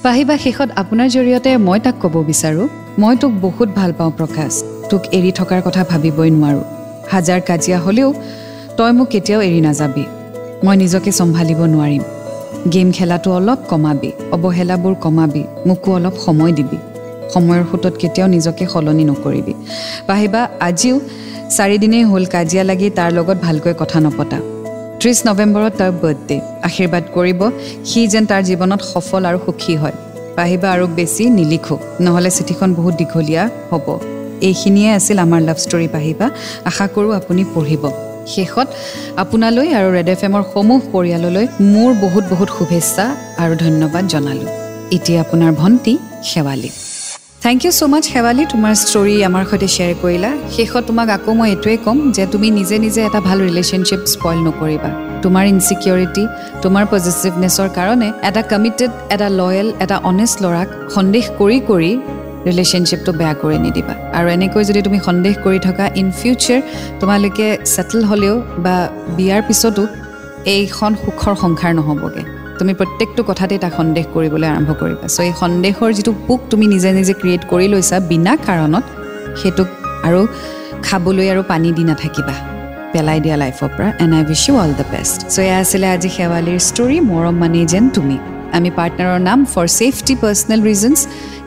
পাহি 0.04 0.22
বা 0.28 0.36
শেষত 0.44 0.68
আপোনাৰ 0.82 1.08
জৰিয়তে 1.16 1.50
মই 1.68 1.78
তাক 1.84 1.96
ক'ব 2.02 2.14
বিচাৰোঁ। 2.30 2.66
মই 3.02 3.14
তোক 3.22 3.32
বহুত 3.46 3.68
ভাল 3.78 3.90
পাওঁ 3.98 4.12
প্ৰকাশ। 4.18 4.52
তোক 4.90 5.02
এৰি 5.18 5.30
থকাৰ 5.40 5.60
কথা 5.66 5.82
ভাবিবই 5.90 6.30
নোৱাৰোঁ। 6.36 6.64
হাজাৰ 7.12 7.40
কাজিয়া 7.48 7.78
হ'লেও 7.84 8.08
তই 8.76 8.90
মোক 8.98 9.08
কেতিয়াও 9.12 9.40
এৰি 9.48 9.60
নাযাবি। 9.68 10.04
মই 10.64 10.76
নিজকে 10.82 11.10
চম্ভালিব 11.18 11.60
নোৱাৰিম। 11.74 12.04
গেম 12.74 12.88
খেলাটো 12.92 13.30
অলপ 13.38 13.60
কমাবি 13.70 14.10
অৱহেলাবোৰ 14.34 14.94
কমাবি 15.04 15.42
মোকো 15.68 15.90
অলপ 15.98 16.14
সময় 16.26 16.52
দিবি। 16.58 16.78
সময়ৰ 17.34 17.62
সোঁতত 17.70 17.94
কেতিয়াও 18.02 18.28
নিজকে 18.34 18.64
সলনি 18.72 19.04
নকৰিবি। 19.10 19.54
পাহিবা 20.08 20.40
আজিও 20.68 20.96
চাৰিদিনেই 21.56 22.04
হ'ল 22.10 22.24
কাজিয়া 22.34 22.64
লাগি 22.70 22.88
তাৰ 22.98 23.10
লগত 23.18 23.38
ভালকৈ 23.46 23.74
কথা 23.82 23.98
নপতা। 24.04 24.38
ত্ৰিছ 25.00 25.18
নৱেম্বৰত 25.28 25.72
তাৰ 25.80 25.92
বাৰ্থডে। 26.02 26.36
আশীৰ্বাদ 26.68 27.04
কৰিব 27.16 27.40
সি 27.88 28.00
যেন 28.12 28.24
তাৰ 28.30 28.42
জীৱনত 28.48 28.80
সফল 28.92 29.22
আৰু 29.30 29.38
সুখী 29.46 29.74
হয়। 29.82 29.96
পাহিবা 30.36 30.68
আৰু 30.74 30.84
বেছি 30.98 31.24
নিলিখো 31.38 31.76
নহ'লে 32.04 32.30
চিঠিখন 32.36 32.68
বহুত 32.78 32.94
দীঘলীয়া 33.00 33.44
হ'ব। 33.70 33.86
এইখিনিয়ে 34.48 34.90
আছিল 34.98 35.18
আমাৰ 35.26 35.40
লাভ 35.48 35.58
ষ্টৰী 35.64 35.88
পাহিবা। 35.94 36.26
আশা 36.70 36.86
কৰোঁ 36.94 37.12
আপুনি 37.20 37.42
পঢ়িব। 37.54 37.84
শেষত 38.34 38.68
আপোনালৈ 39.22 39.68
আৰু 39.78 39.88
ৰেড 39.96 40.08
এফ 40.14 40.20
এমৰ 40.28 40.42
সমূহ 40.52 40.80
পৰিয়াললৈ 40.94 41.46
মোৰ 41.74 41.90
বহুত 42.04 42.24
বহুত 42.32 42.48
শুভেচ্ছা 42.58 43.04
আৰু 43.42 43.52
ধন্যবাদ 43.64 44.04
জনালোঁ। 44.12 44.50
এতিয়া 44.96 45.18
আপোনাৰ 45.24 45.50
ভণ্টি 45.60 45.94
শেৱালী। 46.30 46.70
থেংক 47.44 47.60
ইউ 47.64 47.72
ছ' 47.78 47.82
মাছ 47.92 48.04
শেৱালী 48.12 48.42
তোমাৰ 48.52 48.74
ষ্টৰী 48.84 49.14
আমাৰ 49.28 49.44
সৈতে 49.50 49.68
শ্বেয়াৰ 49.74 49.94
কৰিলা। 50.02 50.30
শেষত 50.56 50.82
তোমাক 50.88 51.08
আকৌ 51.16 51.30
মই 51.38 51.48
এইটোৱে 51.54 51.76
ক'ম 51.86 51.98
যে 52.16 52.24
তুমি 52.32 52.48
নিজে 52.58 52.76
নিজে 52.84 53.00
এটা 53.08 53.20
ভাল 53.28 53.38
ৰিলেশ্যনশ্বিপ 53.48 54.02
স্পইল 54.14 54.38
নকৰিবা। 54.48 54.90
তোমাৰ 55.24 55.44
ইনচিকিউৰিটি 55.52 56.24
তোমাৰ 56.62 56.84
পজিটিভনেছৰ 56.92 57.68
কাৰণে 57.78 58.08
এটা 58.28 58.42
কমিটেড 58.52 58.90
এটা 59.14 59.28
লয়েল 59.40 59.68
এটা 59.84 59.96
অনেষ্ট 60.10 60.36
ল'ৰাক 60.44 60.68
সন্দেহ 60.94 61.24
কৰি 61.40 61.58
কৰি 61.70 61.92
ৰিলেশ্যনশ্বিপটো 62.48 63.12
বেয়া 63.20 63.34
কৰি 63.42 63.56
নিদিবা। 63.66 63.94
আৰু 64.18 64.26
এনেকৈ 64.36 64.62
যদি 64.68 64.80
তুমি 64.86 64.98
সন্দেহ 65.08 65.32
কৰি 65.46 65.58
থকা 65.66 65.84
ইন 66.00 66.08
ফিউচাৰ 66.18 66.60
তোমালোকে 67.00 67.46
ছেটেল 67.74 68.00
হ'লেও 68.10 68.34
বা 68.64 68.74
বিয়াৰ 69.16 69.40
পিছতো 69.48 69.82
এইখন 70.54 70.90
সুখৰ 71.02 71.34
সংসাৰ 71.42 71.72
নহ'বগৈ। 71.78 72.24
তুমি 72.58 72.72
প্ৰত্যেকটো 72.80 73.22
কথাতে 73.30 73.54
তাক 73.64 73.72
সন্দেহ 73.78 74.04
কৰিবলৈ 74.14 74.48
আৰম্ভ 74.54 74.70
কৰিবা। 74.80 75.04
চ' 75.14 75.20
এই 75.26 75.32
সন্দেহৰ 75.42 75.90
যিটো 75.96 76.12
পোক 76.28 76.40
তুমি 76.50 76.66
নিজে 76.74 76.90
নিজে 76.98 77.14
ক্ৰিয়েট 77.20 77.42
কৰি 77.52 77.66
লৈছা 77.72 77.96
বিনা 78.10 78.32
কাৰণত 78.46 78.84
সেইটোক 79.40 79.68
আৰু 80.06 80.20
খাবলৈ 80.86 81.26
আৰু 81.32 81.42
পানী 81.50 81.68
দি 81.76 81.84
নাথাকিবা। 81.90 82.34
পেলাই 82.92 83.18
দিয়া 83.24 83.36
লাইফৰ 83.42 83.68
পৰা। 83.76 83.88
And 84.02 84.12
I 84.18 84.22
wish 84.30 84.42
you 84.48 84.54
all 84.62 84.72
the 84.80 84.86
best 84.92 85.18
so' 85.32 85.38
এয়া 85.46 85.56
আছিলে 85.62 85.86
আজি 85.94 86.10
শেৱালীৰ 86.16 86.58
ষ্টৰী 86.68 86.96
মৰম 87.10 87.36
মানি 87.42 87.60
যেন 87.72 87.84
তুমি। 87.96 88.16
আমি 88.56 88.70
পাৰ্টনাৰৰ 88.78 89.20
নাম 89.28 89.38
for 89.52 89.66
safety 89.78 90.14
personal 90.22 90.60
reasons 90.70 90.98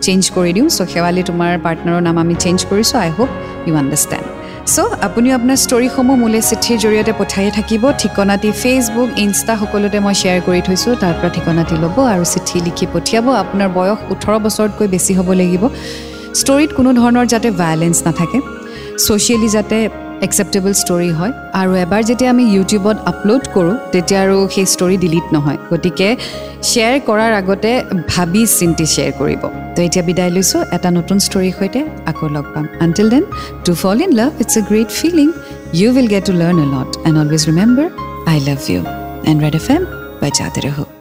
change 0.05 0.21
কৰি 0.35 0.51
দিওঁ। 0.55 0.67
চ' 0.75 0.89
শেৱালী 0.93 1.21
তোমাৰ 1.29 1.51
পাৰ্টনাৰৰ 1.65 2.01
নাম 2.07 2.15
আমি 2.23 2.35
চেঞ্জ 2.43 2.59
কৰিছোঁ। 2.69 2.97
I 3.05 3.09
hope 3.17 3.29
you 3.67 3.73
understand 3.81 4.25
so' 4.73 4.93
আপুনিও 5.07 5.33
আপোনাৰ 5.39 5.57
ষ্টৰীসমূহ 5.65 6.15
মোলৈ 6.23 6.41
চিঠিৰ 6.49 6.77
জৰিয়তে 6.83 7.13
পঠিয়াই 7.19 7.51
থাকিব। 7.57 7.83
ঠিকনাটি 8.01 8.49
ফেচবুক 8.61 9.09
ইনষ্টা 9.23 9.53
সকলোতে 9.61 9.97
মই 10.05 10.15
শ্বেয়াৰ 10.21 10.39
কৰি 10.47 10.61
থৈছোঁ। 10.67 10.93
তাৰ 11.01 11.13
পৰা 11.19 11.29
ঠিকনাটি 11.35 11.75
ল'ব 11.83 11.97
আৰু 12.13 12.25
চিঠি 12.33 12.57
লিখি 12.67 12.85
পঠিয়াব। 12.93 13.25
আপোনাৰ 13.43 13.69
বয়স 13.77 13.99
ওঠৰ 14.13 14.35
বছৰতকৈ 14.45 14.87
বেছি 14.93 15.11
হ'ব 15.17 15.29
লাগিব। 15.41 15.63
ষ্টৰীত 16.39 16.71
কোনো 16.77 16.89
ধৰণৰ 16.99 17.25
যাতে 17.33 17.49
ভায়লেঞ্চ 17.61 17.97
নাথাকে। 18.05 18.39
ছ'চিয়েলি 19.05 19.49
যাতে 19.55 19.77
একচেপ্টেবল 20.25 20.73
ষ্টৰী 20.84 21.10
হয় 21.19 21.34
আৰু 21.62 21.71
এবাৰ 21.86 22.01
যেতিয়া 22.10 22.29
আমি 22.36 22.43
ইউটিউবত 22.55 22.97
আপলোড 23.12 23.43
কৰোঁ 23.55 23.75
তেতিয়া 23.93 24.19
আৰু 24.25 24.38
সেই 24.53 24.67
ষ্টৰী 24.73 24.95
ডিলিট 25.03 25.27
নহয়। 25.36 25.60
গতিকে 25.71 26.07
শ্বেয়াৰ 26.69 26.95
কৰাৰ 27.07 27.31
আগতে 27.41 27.71
ভাবি 28.12 28.41
চিন্তি 28.60 28.86
শ্বেয়াৰ 28.93 29.13
কৰিব। 29.19 29.41
তো 29.75 29.79
এতিয়া 29.88 30.03
বিদায় 30.10 30.31
লৈছোঁ 30.36 30.62
এটা 30.75 30.89
নতুন 30.97 31.17
ষ্টৰীৰ 31.25 31.53
সৈতে 31.60 31.81
আকৌ 32.12 32.27
লগ 32.36 32.45
পাম। 32.53 32.65
Until 32.86 33.07
then 33.13 33.23
to 33.65 33.71
fall 33.81 33.97
in 34.05 34.12
love 34.19 34.31
it's 34.43 34.53
a 34.60 34.62
great 34.69 34.89
feeling 34.99 35.27
you 35.79 35.88
will 35.95 36.07
get 36.13 36.23
to 36.29 36.34
learn 36.41 36.57
a 36.65 36.67
lot 36.75 36.89
and 37.07 37.15
always 37.21 37.41
remember 37.49 37.88
I 38.31 38.38
love 38.47 38.60
you 38.71 38.81
and 39.29 39.38
red 39.43 39.55
F 39.62 39.67
M 39.75 39.84
bye 40.21 40.31
জাতে 40.39 40.62
ৰহো 40.67 41.00